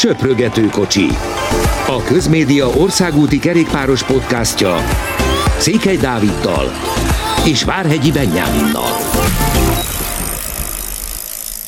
Söprögető 0.00 0.66
kocsi. 0.66 1.06
A 1.86 2.02
Közmédia 2.06 2.66
országúti 2.68 3.38
kerékpáros 3.38 4.02
podcastja 4.02 4.76
Székely 5.58 5.96
Dáviddal 5.96 6.70
és 7.44 7.64
Várhegyi 7.64 8.12
Benyáminnal. 8.12 8.90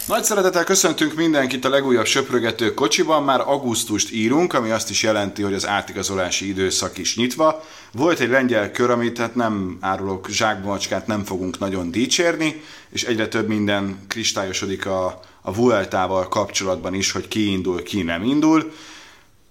Nagy 0.07 0.25
szeretettel 0.25 0.65
köszöntünk 0.65 1.15
mindenkit 1.15 1.65
a 1.65 1.69
legújabb 1.69 2.07
söprögető 2.07 2.75
kocsiban, 2.75 3.23
már 3.23 3.41
augusztust 3.41 4.13
írunk, 4.13 4.53
ami 4.53 4.71
azt 4.71 4.91
is 4.91 5.03
jelenti, 5.03 5.43
hogy 5.43 5.55
az 5.55 5.67
átigazolási 5.67 6.49
időszak 6.49 6.99
is 6.99 7.17
nyitva. 7.17 7.65
Volt 7.93 8.21
egy 8.21 8.31
lengyel 8.31 8.71
kör, 8.71 8.91
amit 8.91 9.19
hát 9.19 9.35
nem 9.35 9.77
árulok 9.81 10.29
zsákbomacskát, 10.29 11.07
nem 11.07 11.25
fogunk 11.25 11.59
nagyon 11.59 11.91
dicsérni, 11.91 12.63
és 12.91 13.03
egyre 13.03 13.29
több 13.29 13.49
minden 13.49 13.99
kristályosodik 14.09 14.87
a, 14.87 15.21
a 15.43 15.55
Vueltával 15.55 16.29
kapcsolatban 16.29 16.95
is, 16.95 17.13
hogy 17.13 17.29
ki 17.29 17.51
indul, 17.51 17.83
ki 17.83 18.03
nem 18.03 18.23
indul. 18.23 18.73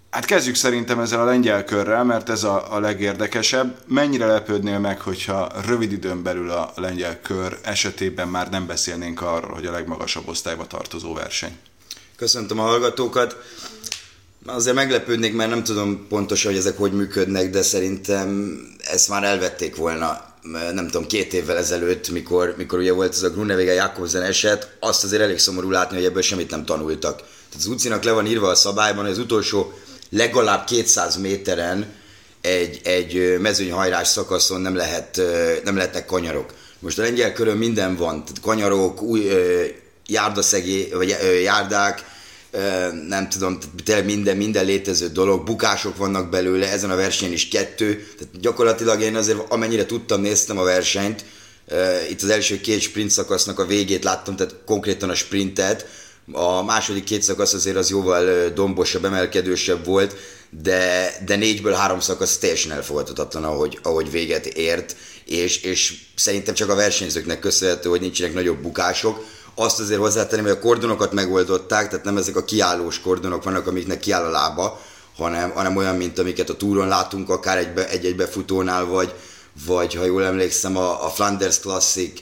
Hát 0.09 0.25
kezdjük 0.25 0.55
szerintem 0.55 0.99
ezzel 0.99 1.19
a 1.19 1.25
lengyel 1.25 1.63
körrel, 1.63 2.03
mert 2.03 2.29
ez 2.29 2.43
a, 2.43 2.73
a 2.73 2.79
legérdekesebb. 2.79 3.77
Mennyire 3.87 4.25
lepődnél 4.25 4.79
meg, 4.79 5.01
hogyha 5.01 5.51
rövid 5.65 5.91
időn 5.91 6.23
belül 6.23 6.49
a 6.49 6.71
lengyel 6.75 7.21
kör 7.21 7.57
esetében 7.63 8.27
már 8.27 8.49
nem 8.49 8.67
beszélnénk 8.67 9.21
arról, 9.21 9.53
hogy 9.53 9.65
a 9.65 9.71
legmagasabb 9.71 10.27
osztályba 10.27 10.67
tartozó 10.67 11.13
verseny? 11.13 11.57
Köszöntöm 12.15 12.59
a 12.59 12.63
hallgatókat. 12.63 13.37
Azért 14.45 14.75
meglepődnék, 14.75 15.33
mert 15.33 15.49
nem 15.49 15.63
tudom 15.63 16.07
pontosan, 16.07 16.51
hogy 16.51 16.59
ezek 16.59 16.77
hogy 16.77 16.93
működnek, 16.93 17.49
de 17.49 17.61
szerintem 17.61 18.59
ezt 18.91 19.09
már 19.09 19.23
elvették 19.23 19.75
volna 19.75 20.30
nem 20.73 20.85
tudom, 20.85 21.07
két 21.07 21.33
évvel 21.33 21.57
ezelőtt, 21.57 22.09
mikor, 22.09 22.53
mikor 22.57 22.79
ugye 22.79 22.93
volt 22.93 23.13
ez 23.13 23.23
a 23.23 23.29
Grunewege 23.29 23.73
Jakobsen 23.73 24.21
eset, 24.21 24.75
azt 24.79 25.03
azért 25.03 25.21
elég 25.21 25.39
szomorú 25.39 25.69
látni, 25.69 25.95
hogy 25.95 26.05
ebből 26.05 26.21
semmit 26.21 26.49
nem 26.49 26.65
tanultak. 26.65 27.15
Tehát 27.15 27.57
az 27.57 27.65
utcinak 27.65 28.03
le 28.03 28.11
van 28.11 28.25
írva 28.25 28.47
a 28.47 28.55
szabályban, 28.55 29.03
hogy 29.03 29.13
az 29.13 29.19
utolsó 29.19 29.73
legalább 30.09 30.65
200 30.65 31.15
méteren 31.17 31.93
egy, 32.41 32.81
egy 32.83 33.39
mezőnyhajrás 33.39 34.07
szakaszon 34.07 34.61
nem, 34.61 34.75
lehet, 34.75 35.21
nem 35.63 35.75
lehetnek 35.75 36.05
kanyarok. 36.05 36.53
Most 36.79 36.99
a 36.99 37.01
lengyel 37.01 37.33
körön 37.33 37.57
minden 37.57 37.95
van, 37.95 38.25
tehát 38.25 38.41
kanyarok, 38.41 39.01
új 39.01 39.31
járdaszegé, 40.07 40.89
vagy 40.93 41.15
járdák, 41.43 42.03
nem 43.07 43.29
tudom, 43.29 43.57
tényleg 43.83 44.05
minden, 44.05 44.37
minden 44.37 44.65
létező 44.65 45.07
dolog, 45.07 45.43
bukások 45.43 45.97
vannak 45.97 46.29
belőle, 46.29 46.71
ezen 46.71 46.91
a 46.91 46.95
versenyen 46.95 47.33
is 47.33 47.47
kettő, 47.47 48.07
tehát 48.17 48.39
gyakorlatilag 48.39 49.01
én 49.01 49.15
azért 49.15 49.39
amennyire 49.49 49.85
tudtam, 49.85 50.21
néztem 50.21 50.57
a 50.57 50.63
versenyt, 50.63 51.25
itt 52.09 52.21
az 52.21 52.29
első 52.29 52.61
két 52.61 52.81
sprint 52.81 53.09
szakasznak 53.09 53.59
a 53.59 53.65
végét 53.65 54.03
láttam, 54.03 54.35
tehát 54.35 54.55
konkrétan 54.65 55.09
a 55.09 55.15
sprintet, 55.15 55.87
a 56.31 56.63
második 56.63 57.03
két 57.03 57.21
szakasz 57.21 57.53
azért 57.53 57.75
az 57.75 57.89
jóval 57.89 58.49
dombosabb, 58.49 59.05
emelkedősebb 59.05 59.85
volt, 59.85 60.15
de, 60.61 61.13
de 61.25 61.35
négyből 61.35 61.73
három 61.73 61.99
szakasz 61.99 62.37
teljesen 62.37 62.71
elfogadhatatlan, 62.71 63.43
ahogy, 63.43 63.79
ahogy 63.83 64.11
véget 64.11 64.45
ért, 64.45 64.95
és, 65.25 65.61
és 65.61 65.93
szerintem 66.15 66.53
csak 66.53 66.69
a 66.69 66.75
versenyzőknek 66.75 67.39
köszönhető, 67.39 67.89
hogy 67.89 68.01
nincsenek 68.01 68.33
nagyobb 68.33 68.61
bukások. 68.61 69.25
Azt 69.55 69.79
azért 69.79 69.99
hozzátenném, 69.99 70.45
hogy 70.45 70.53
a 70.53 70.59
kordonokat 70.59 71.11
megoldották, 71.11 71.89
tehát 71.89 72.05
nem 72.05 72.17
ezek 72.17 72.35
a 72.35 72.43
kiállós 72.43 73.01
kordonok 73.01 73.43
vannak, 73.43 73.67
amiknek 73.67 73.99
kiáll 73.99 74.25
a 74.25 74.29
lába, 74.29 74.81
hanem, 75.17 75.51
hanem 75.51 75.75
olyan, 75.75 75.95
mint 75.95 76.19
amiket 76.19 76.49
a 76.49 76.57
túron 76.57 76.87
látunk, 76.87 77.29
akár 77.29 77.57
egy, 77.57 77.77
egy-egy 77.89 78.15
befutónál, 78.15 78.85
vagy, 78.85 79.13
vagy 79.65 79.93
ha 79.93 80.05
jól 80.05 80.25
emlékszem, 80.25 80.77
a, 80.77 81.05
a 81.05 81.09
Flanders 81.09 81.59
Classic 81.59 82.21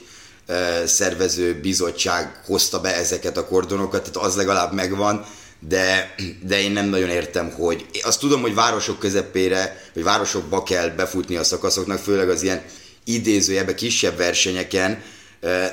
szervező 0.84 1.60
bizottság 1.60 2.42
hozta 2.46 2.80
be 2.80 2.96
ezeket 2.96 3.36
a 3.36 3.46
kordonokat, 3.46 4.10
tehát 4.10 4.28
az 4.28 4.36
legalább 4.36 4.72
megvan, 4.72 5.24
de, 5.68 6.14
de 6.42 6.60
én 6.60 6.70
nem 6.72 6.88
nagyon 6.88 7.08
értem, 7.08 7.50
hogy 7.50 7.86
azt 8.02 8.20
tudom, 8.20 8.40
hogy 8.40 8.54
városok 8.54 8.98
közepére, 8.98 9.82
vagy 9.94 10.02
városokba 10.02 10.62
kell 10.62 10.88
befutni 10.88 11.36
a 11.36 11.44
szakaszoknak, 11.44 11.98
főleg 11.98 12.28
az 12.28 12.42
ilyen 12.42 12.62
idézőjebe 13.04 13.74
kisebb 13.74 14.16
versenyeken, 14.16 15.02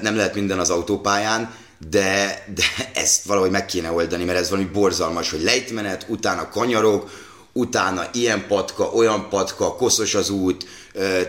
nem 0.01 0.15
lehet 0.15 0.35
minden 0.35 0.59
az 0.59 0.69
autópályán, 0.69 1.53
de, 1.89 2.43
de 2.55 2.63
ezt 2.93 3.23
valahogy 3.23 3.51
meg 3.51 3.65
kéne 3.65 3.91
oldani, 3.91 4.23
mert 4.23 4.39
ez 4.39 4.49
valami 4.49 4.67
borzalmas, 4.73 5.29
hogy 5.29 5.43
lejtmenet, 5.43 6.05
utána 6.09 6.49
kanyarok, 6.49 7.09
utána 7.53 8.09
ilyen 8.13 8.47
patka, 8.47 8.83
olyan 8.83 9.29
patka, 9.29 9.75
koszos 9.75 10.15
az 10.15 10.29
út, 10.29 10.65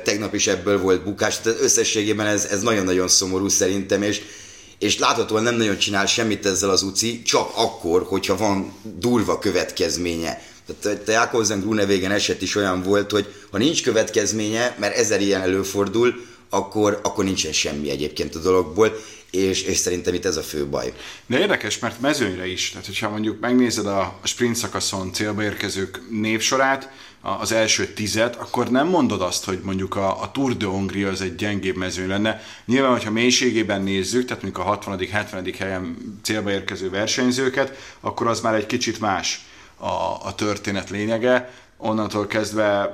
tegnap 0.04 0.34
is 0.34 0.47
ebből 0.47 0.81
volt 0.81 1.04
bukás, 1.04 1.41
tehát 1.41 1.60
összességében 1.60 2.27
ez, 2.27 2.44
ez 2.44 2.62
nagyon-nagyon 2.62 3.09
szomorú 3.09 3.48
szerintem, 3.48 4.03
és, 4.03 4.21
és 4.78 4.98
láthatóan 4.98 5.43
nem 5.43 5.56
nagyon 5.56 5.78
csinál 5.78 6.06
semmit 6.06 6.47
ezzel 6.47 6.71
az 6.71 6.82
UCI, 6.82 7.22
csak 7.22 7.50
akkor, 7.54 8.03
hogyha 8.03 8.37
van 8.37 8.72
durva 8.82 9.38
következménye. 9.38 10.43
Tehát 10.81 11.09
a 11.09 11.12
Jakobsen 11.12 11.60
Grunewagen 11.60 12.10
eset 12.10 12.43
is 12.43 12.56
olyan 12.56 12.82
volt, 12.82 13.10
hogy 13.10 13.34
ha 13.50 13.59
nincs 13.59 13.82
következménye, 13.82 14.77
mert 14.78 14.97
ezer 14.97 15.21
ilyen 15.21 15.41
előfordul, 15.41 16.15
akkor, 16.50 17.00
akkor 17.03 17.25
nincsen 17.25 17.53
semmi 17.53 17.91
egyébként 17.91 18.34
a 18.34 18.38
dologból, 18.38 18.97
és, 19.31 19.62
és 19.62 19.76
szerintem 19.76 20.14
itt 20.14 20.25
ez 20.25 20.36
a 20.36 20.42
fő 20.42 20.66
baj. 20.66 20.92
De 21.26 21.38
érdekes, 21.38 21.78
mert 21.78 22.00
mezőnyre 22.00 22.47
is, 22.47 22.70
tehát 22.70 22.86
hogyha 22.86 23.09
mondjuk 23.09 23.41
megnézed 23.41 23.86
a 23.86 24.19
sprint 24.22 24.56
szakaszon 24.56 25.12
célba 25.12 25.42
érkezők 25.42 26.00
névsorát, 26.10 26.91
az 27.20 27.53
első 27.53 27.86
tizet, 27.86 28.36
akkor 28.36 28.70
nem 28.70 28.86
mondod 28.88 29.22
azt, 29.22 29.44
hogy 29.44 29.60
mondjuk 29.62 29.97
a, 29.97 30.22
a 30.22 30.31
Tour 30.31 30.56
de 30.56 30.66
Hongria 30.66 31.09
az 31.09 31.20
egy 31.20 31.34
gyengébb 31.34 31.76
mezőny 31.76 32.09
lenne. 32.09 32.42
Nyilván, 32.65 32.91
hogyha 32.91 33.10
mélységében 33.10 33.82
nézzük, 33.82 34.25
tehát 34.25 34.42
mondjuk 34.42 34.65
a 34.65 34.69
60 34.69 34.98
70 35.10 35.54
helyen 35.59 35.97
célba 36.22 36.50
érkező 36.50 36.91
versenyzőket, 36.91 37.97
akkor 38.00 38.26
az 38.26 38.41
már 38.41 38.54
egy 38.54 38.66
kicsit 38.66 39.00
más 39.00 39.44
a, 39.76 40.26
a 40.26 40.34
történet 40.36 40.91
lényege. 40.91 41.53
Onnantól 41.76 42.26
kezdve 42.26 42.91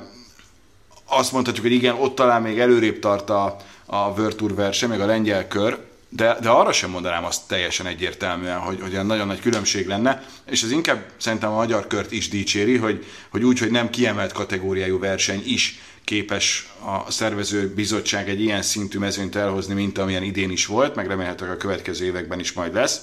azt 1.06 1.32
mondhatjuk, 1.32 1.66
hogy 1.66 1.74
igen, 1.74 1.94
ott 1.94 2.14
talán 2.14 2.42
még 2.42 2.58
előrébb 2.58 2.98
tart 2.98 3.30
a, 3.30 3.56
a 3.86 3.96
World 3.96 4.36
Tour 4.36 4.54
verseny, 4.54 4.88
meg 4.88 5.00
a 5.00 5.06
lengyel 5.06 5.48
kör, 5.48 5.78
de, 6.08 6.36
de 6.40 6.48
arra 6.48 6.72
sem 6.72 6.90
mondanám 6.90 7.24
azt 7.24 7.48
teljesen 7.48 7.86
egyértelműen, 7.86 8.58
hogy, 8.58 8.80
hogy 8.80 8.92
olyan 8.92 9.06
nagyon 9.06 9.26
nagy 9.26 9.40
különbség 9.40 9.86
lenne, 9.86 10.24
és 10.46 10.62
ez 10.62 10.70
inkább 10.70 11.04
szerintem 11.16 11.50
a 11.50 11.54
magyar 11.54 11.86
kört 11.86 12.12
is 12.12 12.28
dicséri, 12.28 12.76
hogy, 12.76 13.04
hogy 13.30 13.42
úgy, 13.42 13.58
hogy 13.58 13.70
nem 13.70 13.90
kiemelt 13.90 14.32
kategóriájú 14.32 14.98
verseny 14.98 15.42
is 15.46 15.80
képes 16.04 16.68
a 17.06 17.10
szervező 17.10 17.72
bizottság 17.74 18.28
egy 18.28 18.40
ilyen 18.40 18.62
szintű 18.62 18.98
mezőnyt 18.98 19.36
elhozni, 19.36 19.74
mint 19.74 19.98
amilyen 19.98 20.22
idén 20.22 20.50
is 20.50 20.66
volt, 20.66 20.94
meg 20.94 21.06
remélhetőleg 21.06 21.54
a 21.54 21.58
következő 21.58 22.04
években 22.04 22.40
is 22.40 22.52
majd 22.52 22.74
lesz. 22.74 23.00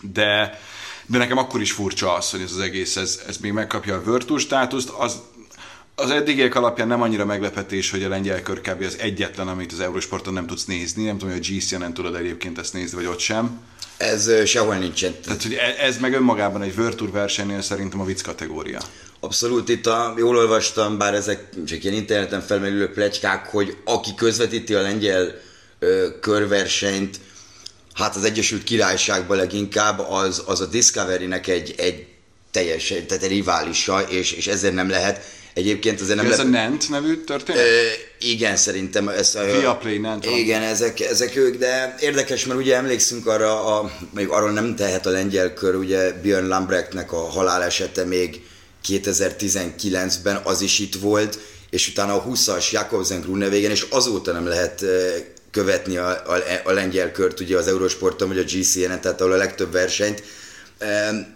De, 0.00 0.60
de 1.06 1.18
nekem 1.18 1.38
akkor 1.38 1.60
is 1.60 1.72
furcsa 1.72 2.14
az, 2.14 2.30
hogy 2.30 2.40
ez 2.40 2.52
az 2.52 2.58
egész, 2.58 2.96
ez, 2.96 3.20
ez 3.28 3.36
még 3.36 3.52
megkapja 3.52 3.94
a 3.94 4.02
Virtus 4.10 4.42
státuszt, 4.42 4.88
az 4.88 5.20
az 5.98 6.10
eddigiek 6.10 6.54
alapján 6.54 6.88
nem 6.88 7.02
annyira 7.02 7.24
meglepetés, 7.24 7.90
hogy 7.90 8.02
a 8.02 8.08
lengyel 8.08 8.42
kör 8.42 8.60
kb. 8.60 8.82
az 8.82 8.96
egyetlen, 8.98 9.48
amit 9.48 9.72
az 9.72 9.80
Eurosporton 9.80 10.32
nem 10.32 10.46
tudsz 10.46 10.64
nézni. 10.64 11.04
Nem 11.04 11.18
tudom, 11.18 11.34
hogy 11.34 11.46
a 11.50 11.56
gc 11.56 11.70
nem 11.70 11.94
tudod 11.94 12.14
egyébként 12.14 12.58
ezt 12.58 12.72
nézni, 12.72 12.96
vagy 12.96 13.06
ott 13.06 13.18
sem. 13.18 13.60
Ez 13.96 14.46
sehol 14.46 14.74
nincsen. 14.74 15.14
Tehát, 15.24 15.42
hogy 15.42 15.54
e- 15.54 15.84
ez 15.84 15.98
meg 15.98 16.12
önmagában 16.12 16.62
egy 16.62 16.78
World 16.78 17.12
versenynél 17.12 17.62
szerintem 17.62 18.00
a 18.00 18.04
vicc 18.04 18.22
kategória. 18.22 18.80
Abszolút, 19.20 19.68
itt 19.68 19.86
a, 19.86 20.14
jól 20.16 20.36
olvastam, 20.36 20.98
bár 20.98 21.14
ezek 21.14 21.48
csak 21.66 21.84
ilyen 21.84 21.96
interneten 21.96 22.40
felmerülő 22.40 22.90
plegykák, 22.90 23.46
hogy 23.46 23.76
aki 23.84 24.14
közvetíti 24.14 24.74
a 24.74 24.80
lengyel 24.80 25.34
ö, 25.78 26.06
körversenyt, 26.20 27.20
hát 27.94 28.16
az 28.16 28.24
Egyesült 28.24 28.64
Királyságban 28.64 29.36
leginkább, 29.36 29.98
az, 29.98 30.42
az 30.46 30.60
a 30.60 30.66
Discovery-nek 30.66 31.46
egy, 31.46 31.74
egy 31.76 32.06
teljes, 32.50 32.86
tehát 32.88 33.22
egy 33.22 33.30
riválisa, 33.30 34.00
és, 34.00 34.32
és 34.32 34.46
ezért 34.46 34.74
nem 34.74 34.88
lehet 34.88 35.24
Egyébként 35.56 36.00
azért 36.00 36.16
nem... 36.16 36.26
Ez 36.26 36.38
le... 36.38 36.42
a 36.42 36.46
Nant 36.46 36.88
nevű 36.88 37.16
történet? 37.16 37.62
Ö, 37.62 37.86
igen, 38.18 38.56
szerintem. 38.56 39.08
Ez 39.08 39.34
a, 39.34 39.44
Viaplay 39.44 39.98
van. 39.98 40.22
Igen, 40.22 40.62
ezek, 40.62 41.00
ezek 41.00 41.36
ők, 41.36 41.56
de 41.56 41.94
érdekes, 42.00 42.46
mert 42.46 42.60
ugye 42.60 42.76
emlékszünk 42.76 43.26
arra, 43.26 43.78
a, 43.78 43.90
még 44.14 44.28
arról 44.28 44.50
nem 44.50 44.76
tehet 44.76 45.06
a 45.06 45.10
lengyel 45.10 45.54
kör, 45.54 45.74
ugye 45.74 46.12
Björn 46.12 46.46
Lambrechtnek 46.46 47.12
a 47.12 47.16
halálesete 47.16 48.04
még 48.04 48.40
2019-ben 48.88 50.40
az 50.44 50.60
is 50.60 50.78
itt 50.78 50.94
volt, 50.94 51.38
és 51.70 51.88
utána 51.88 52.14
a 52.14 52.24
20-as 52.24 52.70
Jakobsen 52.70 53.20
Grunewagen, 53.20 53.70
és 53.70 53.86
azóta 53.90 54.32
nem 54.32 54.46
lehet 54.46 54.84
követni 55.50 55.96
a, 55.96 56.08
a, 56.08 56.42
a 56.64 56.72
lengyel 56.72 57.12
kört 57.12 57.40
ugye 57.40 57.56
az 57.56 57.68
Eurosporton 57.68 58.28
vagy 58.28 58.38
a 58.38 58.42
GCN-en, 58.42 59.00
tehát 59.00 59.20
ahol 59.20 59.32
a 59.32 59.36
legtöbb 59.36 59.72
versenyt, 59.72 60.22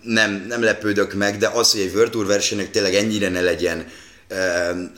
nem, 0.02 0.44
nem 0.48 0.62
lepődök 0.62 1.14
meg, 1.14 1.36
de 1.36 1.48
az, 1.48 1.72
hogy 1.72 1.80
egy 1.80 1.94
World 1.94 2.10
Tour 2.10 2.26
versenynek 2.26 2.70
tényleg 2.70 2.94
ennyire 2.94 3.28
ne 3.28 3.40
legyen 3.40 3.86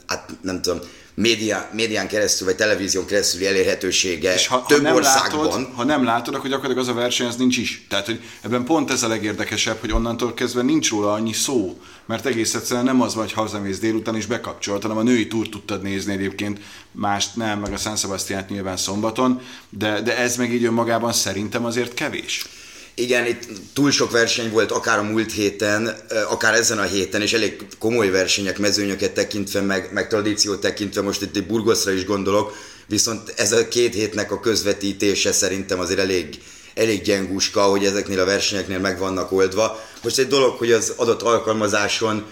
hát 0.06 0.30
nem 0.40 0.62
tudom, 0.62 0.80
média, 1.14 1.68
médián 1.72 2.08
keresztül, 2.08 2.46
vagy 2.46 2.56
televízión 2.56 3.06
keresztül 3.06 3.46
elérhetősége 3.46 4.34
és 4.34 4.46
ha, 4.46 4.64
több 4.66 4.78
ha 4.78 4.82
nem 4.82 4.94
országban. 4.94 5.46
Látod, 5.46 5.68
ha 5.74 5.84
nem 5.84 6.04
látod, 6.04 6.34
akkor 6.34 6.50
gyakorlatilag 6.50 6.88
az 6.88 6.96
a 6.96 7.00
verseny 7.00 7.26
az 7.26 7.36
nincs 7.36 7.56
is. 7.56 7.86
Tehát, 7.88 8.06
hogy 8.06 8.20
ebben 8.40 8.64
pont 8.64 8.90
ez 8.90 9.02
a 9.02 9.08
legérdekesebb, 9.08 9.80
hogy 9.80 9.92
onnantól 9.92 10.34
kezdve 10.34 10.62
nincs 10.62 10.90
róla 10.90 11.12
annyi 11.12 11.32
szó, 11.32 11.80
mert 12.06 12.26
egész 12.26 12.54
egyszerűen 12.54 12.84
nem 12.84 13.00
az 13.00 13.14
vagy 13.14 13.32
hazamész 13.32 13.78
délután 13.78 14.16
is 14.16 14.26
bekapcsolt, 14.26 14.82
hanem 14.82 14.96
a 14.96 15.02
női 15.02 15.26
túr 15.26 15.48
tudtad 15.48 15.82
nézni 15.82 16.12
egyébként, 16.12 16.60
mást 16.92 17.36
nem, 17.36 17.58
meg 17.58 17.72
a 17.72 17.76
San 17.76 17.96
Sebastián 17.96 18.44
nyilván 18.48 18.76
szombaton, 18.76 19.40
de, 19.70 20.00
de 20.00 20.16
ez 20.16 20.36
meg 20.36 20.52
így 20.52 20.64
önmagában 20.64 21.12
szerintem 21.12 21.64
azért 21.64 21.94
kevés. 21.94 22.46
Igen, 22.94 23.26
itt 23.26 23.48
túl 23.72 23.90
sok 23.90 24.10
verseny 24.10 24.50
volt, 24.50 24.70
akár 24.70 24.98
a 24.98 25.02
múlt 25.02 25.32
héten, 25.32 25.96
akár 26.28 26.54
ezen 26.54 26.78
a 26.78 26.82
héten, 26.82 27.22
és 27.22 27.32
elég 27.32 27.66
komoly 27.78 28.10
versenyek, 28.10 28.58
mezőnyöket 28.58 29.12
tekintve, 29.12 29.60
meg, 29.60 29.88
meg 29.92 30.08
tradíciót 30.08 30.60
tekintve, 30.60 31.02
most 31.02 31.22
itt 31.22 31.46
Burgoszra 31.46 31.90
is 31.92 32.04
gondolok, 32.04 32.56
viszont 32.86 33.32
ez 33.36 33.52
a 33.52 33.68
két 33.68 33.94
hétnek 33.94 34.32
a 34.32 34.40
közvetítése 34.40 35.32
szerintem 35.32 35.80
azért 35.80 35.98
elég, 35.98 36.38
elég 36.74 37.02
gyengúska, 37.02 37.62
hogy 37.62 37.84
ezeknél 37.84 38.20
a 38.20 38.24
versenyeknél 38.24 38.78
meg 38.78 38.98
vannak 38.98 39.32
oldva. 39.32 39.80
Most 40.02 40.18
egy 40.18 40.28
dolog, 40.28 40.56
hogy 40.56 40.72
az 40.72 40.92
adott 40.96 41.22
alkalmazáson 41.22 42.26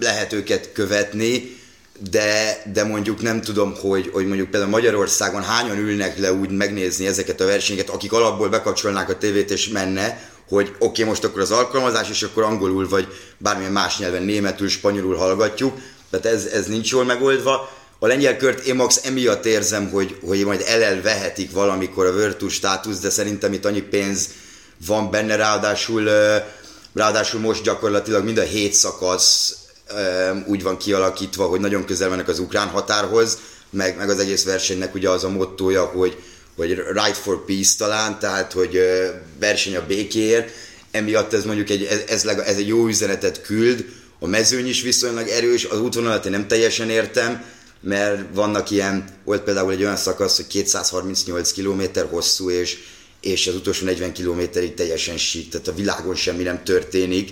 lehet 0.00 0.32
őket 0.32 0.72
követni, 0.72 1.62
de, 1.98 2.62
de 2.72 2.84
mondjuk 2.84 3.22
nem 3.22 3.40
tudom, 3.40 3.74
hogy, 3.80 4.10
hogy 4.12 4.26
mondjuk 4.26 4.50
például 4.50 4.70
Magyarországon 4.70 5.42
hányan 5.42 5.78
ülnek 5.78 6.18
le 6.18 6.32
úgy 6.32 6.50
megnézni 6.50 7.06
ezeket 7.06 7.40
a 7.40 7.46
versenyeket, 7.46 7.88
akik 7.88 8.12
alapból 8.12 8.48
bekapcsolnák 8.48 9.08
a 9.08 9.18
tévét 9.18 9.50
és 9.50 9.68
menne, 9.68 10.32
hogy 10.48 10.68
oké, 10.68 10.84
okay, 10.84 11.04
most 11.04 11.24
akkor 11.24 11.40
az 11.40 11.50
alkalmazás, 11.50 12.10
és 12.10 12.22
akkor 12.22 12.42
angolul 12.42 12.88
vagy 12.88 13.06
bármilyen 13.38 13.72
más 13.72 13.98
nyelven, 13.98 14.22
németül, 14.22 14.68
spanyolul 14.68 15.16
hallgatjuk, 15.16 15.78
tehát 16.10 16.26
ez, 16.26 16.44
ez 16.44 16.66
nincs 16.66 16.90
jól 16.90 17.04
megoldva. 17.04 17.72
A 17.98 18.06
lengyel 18.06 18.36
kört 18.36 18.66
én 18.66 18.74
max 18.74 19.00
emiatt 19.04 19.44
érzem, 19.44 19.90
hogy, 19.90 20.18
hogy 20.26 20.44
majd 20.44 20.64
elelvehetik 20.66 21.52
valamikor 21.52 22.06
a 22.06 22.36
Tour 22.36 22.50
státusz, 22.50 22.98
de 22.98 23.10
szerintem 23.10 23.52
itt 23.52 23.64
annyi 23.64 23.80
pénz 23.80 24.28
van 24.86 25.10
benne, 25.10 25.36
ráadásul, 25.36 26.10
ráadásul 26.94 27.40
most 27.40 27.62
gyakorlatilag 27.62 28.24
mind 28.24 28.38
a 28.38 28.42
hét 28.42 28.72
szakasz 28.72 29.63
úgy 30.46 30.62
van 30.62 30.76
kialakítva, 30.76 31.46
hogy 31.46 31.60
nagyon 31.60 31.84
közel 31.84 32.08
vannak 32.08 32.28
az 32.28 32.38
ukrán 32.38 32.68
határhoz, 32.68 33.38
meg, 33.70 33.96
meg 33.96 34.08
az 34.08 34.18
egész 34.18 34.44
versenynek 34.44 34.94
ugye 34.94 35.08
az 35.08 35.24
a 35.24 35.28
mottoja, 35.28 35.84
hogy, 35.84 36.22
hogy 36.56 36.68
right 36.74 37.16
for 37.16 37.44
peace 37.44 37.74
talán, 37.78 38.18
tehát 38.18 38.52
hogy 38.52 38.80
verseny 39.40 39.76
a 39.76 39.86
békéért, 39.86 40.50
emiatt 40.90 41.32
ez 41.32 41.44
mondjuk 41.44 41.70
egy, 41.70 41.84
ez, 41.84 42.02
ez, 42.08 42.24
ez 42.24 42.56
egy 42.56 42.66
jó 42.66 42.86
üzenetet 42.86 43.42
küld, 43.42 43.84
a 44.18 44.26
mezőny 44.26 44.68
is 44.68 44.82
viszonylag 44.82 45.28
erős, 45.28 45.64
az 45.64 45.80
útvonalat 45.80 46.24
én 46.24 46.30
nem 46.30 46.46
teljesen 46.46 46.90
értem, 46.90 47.44
mert 47.80 48.34
vannak 48.34 48.70
ilyen, 48.70 49.04
volt 49.24 49.42
például 49.42 49.72
egy 49.72 49.82
olyan 49.82 49.96
szakasz, 49.96 50.36
hogy 50.36 50.46
238 50.46 51.52
km 51.52 51.82
hosszú, 52.10 52.50
és, 52.50 52.78
és 53.20 53.46
az 53.46 53.54
utolsó 53.54 53.84
40 53.84 54.12
kilométerig 54.12 54.74
teljesen 54.74 55.16
sík, 55.16 55.50
tehát 55.50 55.68
a 55.68 55.74
világon 55.74 56.14
semmi 56.14 56.42
nem 56.42 56.64
történik, 56.64 57.30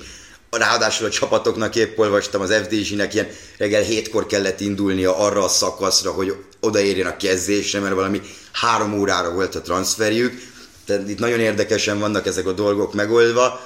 Ráadásul 0.58 1.06
a 1.06 1.10
csapatoknak 1.10 1.76
épp 1.76 1.98
olvastam, 1.98 2.40
az 2.40 2.54
FDZ-nek 2.54 3.14
ilyen 3.14 3.28
reggel 3.58 3.82
hétkor 3.82 4.26
kellett 4.26 4.60
indulnia 4.60 5.16
arra 5.18 5.44
a 5.44 5.48
szakaszra, 5.48 6.10
hogy 6.10 6.34
odaérjen 6.60 7.06
a 7.06 7.16
kezdésre, 7.16 7.80
mert 7.80 7.94
valami 7.94 8.20
három 8.52 8.98
órára 8.98 9.32
volt 9.32 9.54
a 9.54 9.60
transferjük. 9.60 10.42
Tehát 10.86 11.08
itt 11.08 11.18
nagyon 11.18 11.40
érdekesen 11.40 11.98
vannak 11.98 12.26
ezek 12.26 12.46
a 12.46 12.52
dolgok 12.52 12.94
megoldva. 12.94 13.60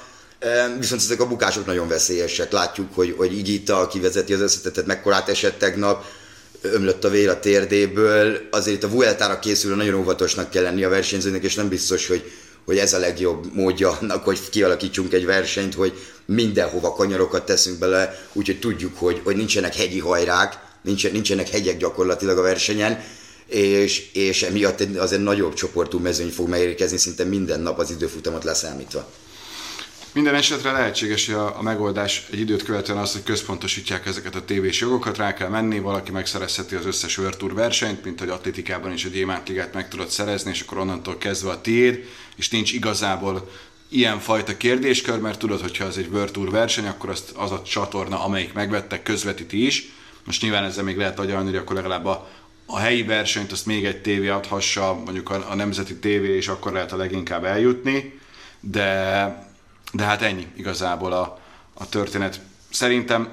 Viszont 0.79 1.01
ezek 1.01 1.19
a 1.19 1.27
bukások 1.27 1.65
nagyon 1.65 1.87
veszélyesek. 1.87 2.51
Látjuk, 2.51 2.93
hogy, 2.93 3.13
hogy 3.17 3.37
így 3.37 3.49
itt 3.49 3.69
a 3.69 3.87
kivezeti 3.87 4.33
az 4.33 4.41
összetetet, 4.41 4.85
mekkorát 4.85 5.29
esett 5.29 5.59
tegnap, 5.59 6.05
ömlött 6.61 7.03
a 7.03 7.09
vér 7.09 7.29
a 7.29 7.39
térdéből. 7.39 8.47
Azért 8.51 8.83
a 8.83 8.89
Vueltára 8.89 9.39
készülő 9.39 9.75
nagyon 9.75 9.99
óvatosnak 9.99 10.49
kell 10.49 10.63
lenni 10.63 10.83
a 10.83 10.89
versenyzőnek, 10.89 11.43
és 11.43 11.55
nem 11.55 11.67
biztos, 11.67 12.07
hogy, 12.07 12.31
hogy 12.67 12.77
ez 12.77 12.93
a 12.93 12.99
legjobb 12.99 13.53
módja 13.53 13.97
annak, 14.01 14.23
hogy 14.23 14.49
kialakítsunk 14.49 15.13
egy 15.13 15.25
versenyt, 15.25 15.73
hogy 15.73 15.93
mindenhova 16.25 16.93
kanyarokat 16.93 17.45
teszünk 17.45 17.79
bele, 17.79 18.27
úgyhogy 18.33 18.59
tudjuk, 18.59 18.97
hogy, 18.97 19.21
hogy 19.23 19.35
nincsenek 19.35 19.75
hegyi 19.75 19.99
hajrák, 19.99 20.59
nincsen, 20.81 21.11
nincsenek 21.11 21.49
hegyek 21.49 21.77
gyakorlatilag 21.77 22.37
a 22.37 22.41
versenyen, 22.41 23.03
és, 23.47 24.11
és 24.13 24.43
emiatt 24.43 24.81
azért 24.97 25.23
nagyobb 25.23 25.53
csoportú 25.53 25.99
mezőny 25.99 26.29
fog 26.29 26.47
megérkezni 26.47 26.97
szinte 26.97 27.23
minden 27.23 27.59
nap 27.59 27.79
az 27.79 27.91
időfutamot 27.91 28.43
leszámítva. 28.43 29.09
Minden 30.13 30.35
esetre 30.35 30.71
lehetséges, 30.71 31.25
hogy 31.25 31.35
a, 31.35 31.57
a 31.57 31.61
megoldás 31.61 32.27
egy 32.31 32.39
időt 32.39 32.63
követően 32.63 32.97
az, 32.97 33.11
hogy 33.11 33.23
központosítják 33.23 34.05
ezeket 34.05 34.35
a 34.35 34.45
tévés 34.45 34.79
jogokat, 34.79 35.17
rá 35.17 35.33
kell 35.33 35.49
menni, 35.49 35.79
valaki 35.79 36.11
megszerezheti 36.11 36.75
az 36.75 36.85
összes 36.85 37.17
World 37.17 37.37
Tour 37.37 37.53
versenyt, 37.53 38.03
mint 38.03 38.19
hogy 38.19 38.29
atlétikában 38.29 38.93
is 38.93 39.05
a 39.05 39.09
Gyémánt 39.09 39.47
Ligát 39.47 39.73
meg 39.73 39.87
tudod 39.87 40.09
szerezni, 40.09 40.51
és 40.51 40.61
akkor 40.61 40.77
onnantól 40.77 41.17
kezdve 41.17 41.49
a 41.49 41.61
tiéd, 41.61 42.05
és 42.35 42.49
nincs 42.49 42.73
igazából 42.73 43.49
ilyen 43.89 44.19
fajta 44.19 44.57
kérdéskör, 44.57 45.19
mert 45.19 45.39
tudod, 45.39 45.61
hogyha 45.61 45.85
az 45.85 45.97
egy 45.97 46.07
World 46.11 46.31
Tour 46.31 46.49
verseny, 46.49 46.87
akkor 46.87 47.09
azt 47.09 47.31
az 47.35 47.51
a 47.51 47.61
csatorna, 47.61 48.23
amelyik 48.23 48.53
megvette, 48.53 49.01
közvetíti 49.01 49.65
is. 49.65 49.91
Most 50.25 50.41
nyilván 50.41 50.63
ezzel 50.63 50.83
még 50.83 50.97
lehet 50.97 51.19
agyalni, 51.19 51.49
hogy 51.49 51.59
akkor 51.59 51.75
legalább 51.75 52.05
a, 52.05 52.29
a 52.65 52.77
helyi 52.77 53.03
versenyt 53.03 53.51
azt 53.51 53.65
még 53.65 53.85
egy 53.85 54.01
tévé 54.01 54.27
adhassa, 54.27 54.93
mondjuk 55.05 55.29
a, 55.29 55.45
a 55.49 55.55
nemzeti 55.55 55.95
tévé, 55.95 56.35
és 56.35 56.47
akkor 56.47 56.71
lehet 56.71 56.91
a 56.91 56.97
leginkább 56.97 57.43
eljutni, 57.43 58.19
de, 58.59 59.45
de 59.91 60.03
hát 60.03 60.21
ennyi 60.21 60.47
igazából 60.55 61.13
a, 61.13 61.39
a 61.73 61.89
történet. 61.89 62.39
Szerintem 62.69 63.29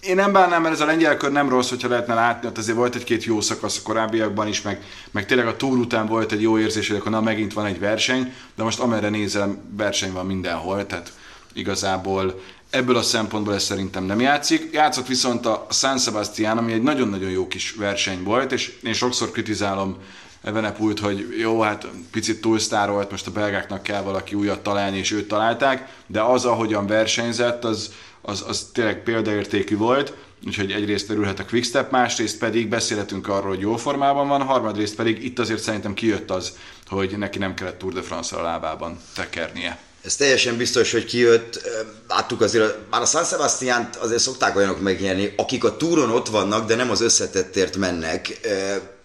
én 0.00 0.14
nem 0.14 0.32
bánnám, 0.32 0.62
mert 0.62 0.74
ez 0.74 0.80
a 0.80 0.84
lengyel 0.84 1.16
kör 1.16 1.32
nem 1.32 1.48
rossz, 1.48 1.68
hogyha 1.68 1.88
lehetne 1.88 2.14
látni, 2.14 2.48
ott 2.48 2.58
azért 2.58 2.76
volt 2.76 2.94
egy-két 2.94 3.24
jó 3.24 3.40
szakasz 3.40 3.78
a 3.78 3.82
korábbiakban 3.82 4.48
is, 4.48 4.62
meg, 4.62 4.82
meg 5.10 5.26
tényleg 5.26 5.46
a 5.46 5.56
túl 5.56 5.78
után 5.78 6.06
volt 6.06 6.32
egy 6.32 6.42
jó 6.42 6.58
érzés, 6.58 6.88
hogy 6.88 6.96
akkor 6.96 7.10
na 7.10 7.20
megint 7.20 7.52
van 7.52 7.66
egy 7.66 7.78
verseny, 7.78 8.32
de 8.54 8.62
most 8.62 8.78
amerre 8.78 9.08
nézem, 9.08 9.58
verseny 9.76 10.12
van 10.12 10.26
mindenhol, 10.26 10.86
tehát 10.86 11.12
igazából 11.52 12.40
ebből 12.70 12.96
a 12.96 13.02
szempontból 13.02 13.54
ez 13.54 13.62
szerintem 13.62 14.04
nem 14.04 14.20
játszik. 14.20 14.68
Játszott 14.72 15.06
viszont 15.06 15.46
a 15.46 15.66
San 15.70 15.98
Sebastian, 15.98 16.58
ami 16.58 16.72
egy 16.72 16.82
nagyon-nagyon 16.82 17.30
jó 17.30 17.48
kis 17.48 17.74
verseny 17.74 18.22
volt, 18.22 18.52
és 18.52 18.78
én 18.82 18.92
sokszor 18.92 19.30
kritizálom 19.30 19.96
Evenepult, 20.42 20.98
hogy 20.98 21.34
jó, 21.38 21.60
hát 21.60 21.86
picit 22.10 22.40
túlsztárolt, 22.40 23.10
most 23.10 23.26
a 23.26 23.30
belgáknak 23.30 23.82
kell 23.82 24.02
valaki 24.02 24.34
újat 24.34 24.62
találni, 24.62 24.98
és 24.98 25.12
őt 25.12 25.28
találták, 25.28 25.94
de 26.06 26.20
az, 26.20 26.44
ahogyan 26.44 26.86
versenyzett, 26.86 27.64
az, 27.64 27.92
az, 28.20 28.44
az 28.48 28.70
tényleg 28.72 29.02
példaértékű 29.02 29.76
volt, 29.76 30.14
úgyhogy 30.46 30.72
egyrészt 30.72 31.10
örülhet 31.10 31.38
a 31.38 31.44
Quickstep, 31.44 31.90
másrészt 31.90 32.38
pedig 32.38 32.68
beszélhetünk 32.68 33.28
arról, 33.28 33.48
hogy 33.48 33.60
jó 33.60 33.76
formában 33.76 34.28
van, 34.28 34.42
harmadrészt 34.42 34.96
pedig 34.96 35.24
itt 35.24 35.38
azért 35.38 35.62
szerintem 35.62 35.94
kijött 35.94 36.30
az, 36.30 36.56
hogy 36.86 37.18
neki 37.18 37.38
nem 37.38 37.54
kellett 37.54 37.78
Tour 37.78 37.92
de 37.92 38.02
France 38.02 38.36
a 38.36 38.42
lábában 38.42 38.98
tekernie. 39.14 39.78
Ez 40.04 40.16
teljesen 40.16 40.56
biztos, 40.56 40.92
hogy 40.92 41.04
kijött. 41.04 41.60
Láttuk 42.08 42.40
azért, 42.40 42.74
már 42.90 43.00
a 43.00 43.06
San 43.06 43.24
sebastian 43.24 43.88
azért 43.98 44.20
szokták 44.20 44.56
olyanok 44.56 44.80
megnyerni, 44.80 45.32
akik 45.36 45.64
a 45.64 45.76
túron 45.76 46.10
ott 46.10 46.28
vannak, 46.28 46.66
de 46.66 46.74
nem 46.74 46.90
az 46.90 47.00
összetettért 47.00 47.76
mennek, 47.76 48.40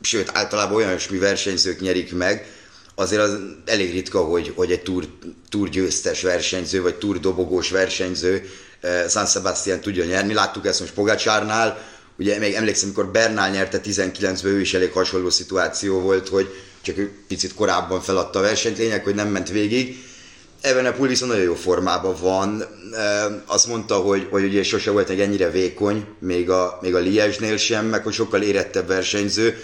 sőt, 0.01 0.29
általában 0.33 0.75
olyan 0.75 0.97
mi 1.09 1.17
versenyzők 1.17 1.79
nyerik 1.79 2.13
meg, 2.13 2.47
azért 2.95 3.21
az 3.21 3.37
elég 3.65 3.91
ritka, 3.91 4.19
hogy, 4.19 4.51
hogy 4.55 4.71
egy 4.71 4.81
túr, 5.49 5.69
győztes 5.69 6.21
versenyző, 6.21 6.81
vagy 6.81 6.95
túr 6.95 7.19
dobogós 7.19 7.69
versenyző 7.69 8.49
San 9.09 9.25
Sebastian 9.25 9.79
tudja 9.79 10.05
nyerni. 10.05 10.33
Láttuk 10.33 10.65
ezt 10.65 10.79
most 10.79 10.93
Pogacsárnál, 10.93 11.77
ugye 12.17 12.39
még 12.39 12.53
emlékszem, 12.53 12.89
amikor 12.89 13.11
Bernál 13.11 13.49
nyerte 13.49 13.81
19-ben, 13.83 14.51
ő 14.51 14.59
is 14.59 14.73
elég 14.73 14.91
hasonló 14.91 15.29
szituáció 15.29 15.99
volt, 15.99 16.27
hogy 16.27 16.53
csak 16.81 16.97
ő 16.97 17.11
picit 17.27 17.53
korábban 17.53 18.01
feladta 18.01 18.39
a 18.39 18.41
versenyt, 18.41 18.77
lényeg, 18.77 19.03
hogy 19.03 19.15
nem 19.15 19.27
ment 19.27 19.49
végig. 19.49 20.03
Evenepul 20.65 21.07
viszont 21.07 21.31
nagyon 21.31 21.45
jó 21.45 21.55
formában 21.55 22.15
van. 22.21 22.63
Azt 23.45 23.67
mondta, 23.67 23.95
hogy, 23.95 24.27
hogy 24.29 24.43
ugye 24.43 24.63
sose 24.63 24.91
volt 24.91 25.09
egy 25.09 25.19
ennyire 25.19 25.49
vékony, 25.49 26.05
még 26.19 26.49
a, 26.49 26.77
még 26.81 26.95
a 26.95 26.99
Liège-nél 26.99 27.57
sem, 27.57 27.85
meg 27.85 28.03
hogy 28.03 28.13
sokkal 28.13 28.41
érettebb 28.41 28.87
versenyző. 28.87 29.57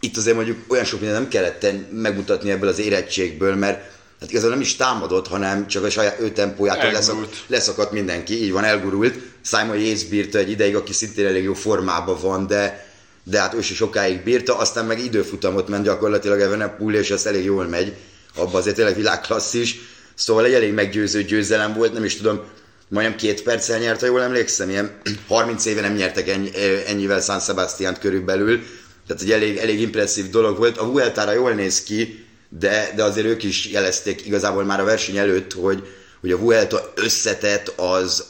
Itt 0.00 0.16
azért 0.16 0.36
mondjuk 0.36 0.58
olyan 0.68 0.84
sok 0.84 1.00
minden 1.00 1.20
nem 1.20 1.28
kellett 1.28 1.66
megmutatni 1.90 2.50
ebből 2.50 2.68
az 2.68 2.78
érettségből, 2.78 3.54
mert 3.54 3.82
hát 4.20 4.30
igazából 4.30 4.54
nem 4.54 4.60
is 4.60 4.76
támadott, 4.76 5.28
hanem 5.28 5.66
csak 5.66 5.84
a 5.84 5.90
saját 5.90 6.20
ő 6.20 6.30
tempójától 6.30 6.92
leszakadt, 6.92 7.44
leszakadt 7.46 7.92
mindenki, 7.92 8.42
így 8.42 8.52
van, 8.52 8.64
elgurult. 8.64 9.18
Simon 9.44 9.78
Yates 9.78 10.04
bírta 10.04 10.38
egy 10.38 10.50
ideig, 10.50 10.76
aki 10.76 10.92
szintén 10.92 11.26
elég 11.26 11.42
jó 11.42 11.54
formában 11.54 12.18
van, 12.20 12.46
de, 12.46 12.92
de 13.24 13.40
hát 13.40 13.54
ő 13.54 13.58
is 13.58 13.74
sokáig 13.74 14.22
bírta, 14.22 14.58
aztán 14.58 14.84
meg 14.84 15.04
időfutamot 15.04 15.68
ment 15.68 15.84
gyakorlatilag 15.84 16.40
Evenepoel, 16.40 16.94
és 16.94 17.10
az 17.10 17.26
elég 17.26 17.44
jól 17.44 17.64
megy, 17.64 17.94
abban 18.34 18.54
azért 18.54 18.76
tényleg 18.76 18.96
világklasszis. 18.96 19.92
Szóval 20.14 20.44
egy 20.44 20.52
elég 20.52 20.72
meggyőző 20.72 21.22
győzelem 21.22 21.74
volt, 21.74 21.92
nem 21.92 22.04
is 22.04 22.16
tudom, 22.16 22.40
majdnem 22.88 23.16
két 23.16 23.42
perccel 23.42 23.78
nyert, 23.78 24.00
ha 24.00 24.06
jól 24.06 24.22
emlékszem, 24.22 24.70
ilyen 24.70 25.00
30 25.28 25.64
éve 25.64 25.80
nem 25.80 25.94
nyertek 25.94 26.28
ennyi, 26.28 26.50
ennyivel 26.86 27.20
San 27.20 27.40
Sebastian 27.40 27.96
körülbelül, 28.00 28.62
tehát 29.06 29.22
egy 29.22 29.30
elég, 29.30 29.56
elég 29.56 29.80
impresszív 29.80 30.30
dolog 30.30 30.56
volt. 30.56 30.78
A 30.78 30.86
Vueltára 30.86 31.32
jól 31.32 31.52
néz 31.52 31.82
ki, 31.82 32.26
de, 32.48 32.92
de 32.96 33.02
azért 33.02 33.26
ők 33.26 33.42
is 33.42 33.66
jelezték 33.66 34.26
igazából 34.26 34.64
már 34.64 34.80
a 34.80 34.84
verseny 34.84 35.16
előtt, 35.16 35.52
hogy, 35.52 35.82
hogy 36.20 36.32
a 36.32 36.38
Vuelta 36.38 36.92
összetett 36.94 37.68
az 37.76 38.24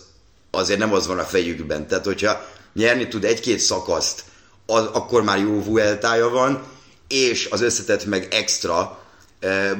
azért 0.50 0.79
nem 0.79 0.93
az 0.93 1.07
van 1.07 1.19
a 1.19 1.25
fejükben. 1.25 1.88
Tehát, 1.88 2.05
hogyha 2.05 2.47
nyerni 2.75 3.09
tud 3.09 3.25
egy-két 3.25 3.59
szakaszt, 3.59 4.23
az, 4.67 4.85
akkor 4.93 5.23
már 5.23 5.38
jó 5.38 5.62
Vueltája 5.64 6.29
van, 6.29 6.62
és 7.09 7.49
az 7.50 7.61
összetett 7.61 8.05
meg 8.05 8.29
extra 8.31 8.79
e, 8.81 9.03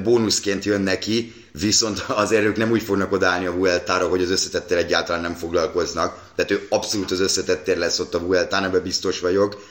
bónuszként 0.02 0.64
jön 0.64 0.80
neki, 0.80 1.34
viszont 1.52 2.04
azért 2.08 2.44
ők 2.44 2.56
nem 2.56 2.70
úgy 2.70 2.82
fognak 2.82 3.12
odállni 3.12 3.46
a 3.46 3.52
Vueltára, 3.52 4.08
hogy 4.08 4.23
az 4.23 4.30
összetettel 4.30 4.78
egyáltalán 4.78 5.23
nem 5.23 5.34
foglalkoznak. 5.34 6.18
Tehát 6.34 6.50
ő 6.50 6.66
abszolút 6.68 7.11
az 7.11 7.20
összetettér 7.20 7.76
lesz 7.76 7.99
ott 7.99 8.14
a 8.14 8.20
Vueltán, 8.20 8.64
ebben 8.64 8.82
biztos 8.82 9.20
vagyok. 9.20 9.66